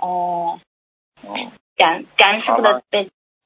[0.00, 0.58] 哦，
[1.22, 1.36] 哦，
[1.76, 2.82] 感感恩师傅的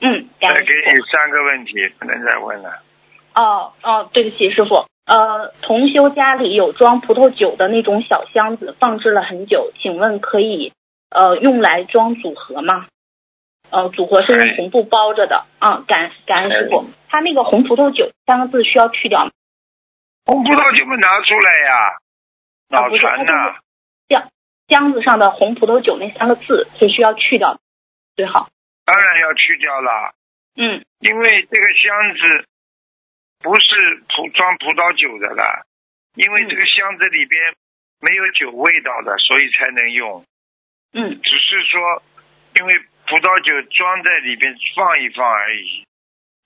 [0.01, 0.97] 嗯，感再给恩师傅。
[0.97, 2.81] 你三个问题，不能再问了。
[3.37, 4.87] 哦哦，对不起，师傅。
[5.07, 10.73] 呃，同修家里有装葡萄酒的那种小箱子，放置了很久，请问可以
[11.11, 12.89] 呃用来装组合吗？
[13.71, 15.45] 呃，组合是用红布包着的。
[15.61, 16.87] 啊，感感恩师傅。
[17.09, 19.31] 他那个红葡萄酒三个字需要去掉吗？
[20.25, 21.73] 红葡萄酒不拿出来呀，
[22.71, 23.53] 啊，脑不是，它就残呐！
[23.53, 24.31] 是箱
[24.69, 27.61] 箱子上的红葡萄酒那三个字是需要去掉的，
[28.17, 28.49] 最好。
[28.85, 30.15] 当然要去掉了，
[30.57, 32.49] 嗯因为这个箱子
[33.47, 35.63] 不是葡装葡萄酒的了，
[36.17, 37.55] 因为这个箱子里边
[38.03, 40.25] 没有酒味道的，所以才能用。
[40.93, 42.03] 嗯只是说，
[42.59, 42.73] 因为
[43.07, 45.87] 葡萄酒装在里边放一放而已。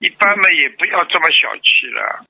[0.00, 2.24] 一般嘛，也不要这么小气了，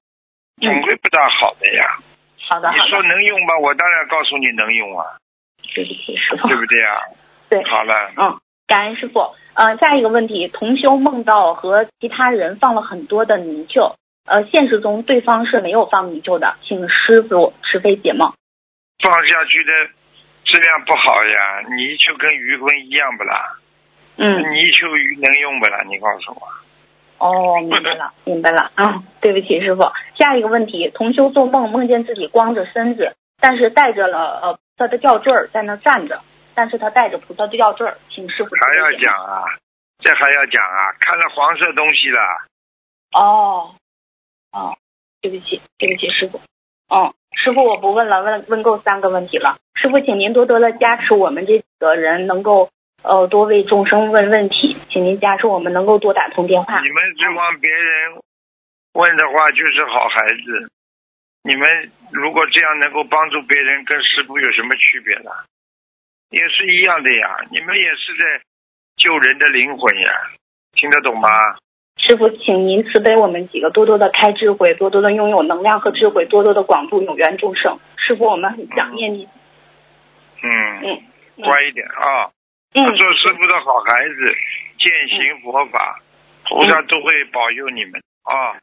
[0.60, 1.98] 总归不大好的呀。
[2.38, 3.58] 你好的你，说能用吗？
[3.58, 5.18] 我当然告诉你能用啊，
[5.74, 6.48] 对不起师傅。
[6.48, 6.94] 对不对啊？
[7.48, 8.38] 对，好了，嗯，
[8.68, 9.34] 感恩师傅。
[9.54, 13.96] 呃，下一个问题，同修梦到和其他人放了很多的泥鳅，
[14.30, 18.32] 呃，现实中对方是没有放泥鳅的，请师傅慈悲解梦。
[19.02, 19.72] 放下去的
[20.44, 23.58] 质量不好呀，泥鳅跟鱼魂一样不啦？
[24.18, 25.82] 嗯，泥鳅鱼能用不啦？
[25.88, 26.46] 你告诉我。
[27.18, 28.70] 哦，明白了，明白了。
[28.76, 29.82] 嗯，对不起，师傅。
[30.16, 36.20] 下一个问题，同修做梦梦见自己光着身子，但是带着了呃菩萨的吊坠儿在那站着，
[36.54, 38.92] 但是他带着菩萨的吊坠儿，请师傅还要。
[39.00, 39.42] 讲啊？
[39.98, 40.94] 这还要讲啊？
[41.00, 42.20] 看了黄色东西了，
[43.18, 43.74] 哦，
[44.52, 44.76] 哦，
[45.20, 46.40] 对不起，对不起，师傅。
[46.88, 49.58] 嗯，师傅，我不问了，问问够三个问题了。
[49.74, 52.70] 师傅，请您多多的加持我们这个人，能够
[53.02, 56.80] 呃多为众生问问题，请您加持我们能够多打通电话。
[56.80, 58.20] 你们指望别人
[58.94, 60.70] 问的话就是好孩子。
[61.42, 65.30] 你们如果这样能够帮助别人，跟师傅有什么区别呢？
[66.30, 68.42] 也是一样的呀，你们也是在
[68.96, 70.10] 救人的灵魂呀，
[70.72, 71.28] 听得懂吗？
[72.08, 77.78] 师傅，请您慈悲我们几个，多多的开智慧，多多的拥有能量和智慧，多多的广度有缘众生。
[77.96, 79.28] 师傅，我们很想念你。
[80.42, 80.50] 嗯，
[80.82, 81.02] 嗯
[81.44, 82.30] 乖一点啊，
[82.74, 84.34] 嗯，做师傅的好孩子，
[84.78, 86.00] 践行佛法，
[86.48, 88.58] 菩萨都会保佑你们啊。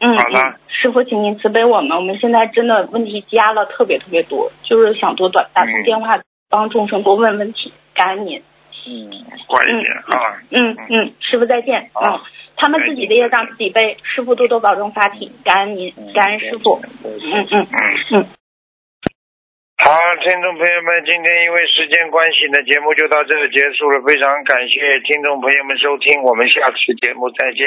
[0.00, 6.10] 嗯，好了嗯师傅，请您慈悲我们，我们现在真的问题积压了特别特别多，就是想多打打通嗯电话，
[6.48, 8.42] 帮众生多问问题，感恩您。
[8.86, 9.10] 嗯，
[9.46, 10.40] 乖一点啊。
[10.50, 11.90] 嗯嗯，师傅再见。
[11.92, 12.20] 好嗯，
[12.60, 16.78] 他们自己的业障自己背，师傅多多保重法体，感恩您，感恩师傅。
[17.02, 17.66] 嗯嗯嗯。
[18.12, 18.26] 嗯，
[19.80, 19.88] 好，
[20.22, 24.02] 听众朋友们，今天因为时间关系呢，节目就到这里结束了。
[24.06, 27.64] 非常感谢听众朋友们收听，我们下次节目再见。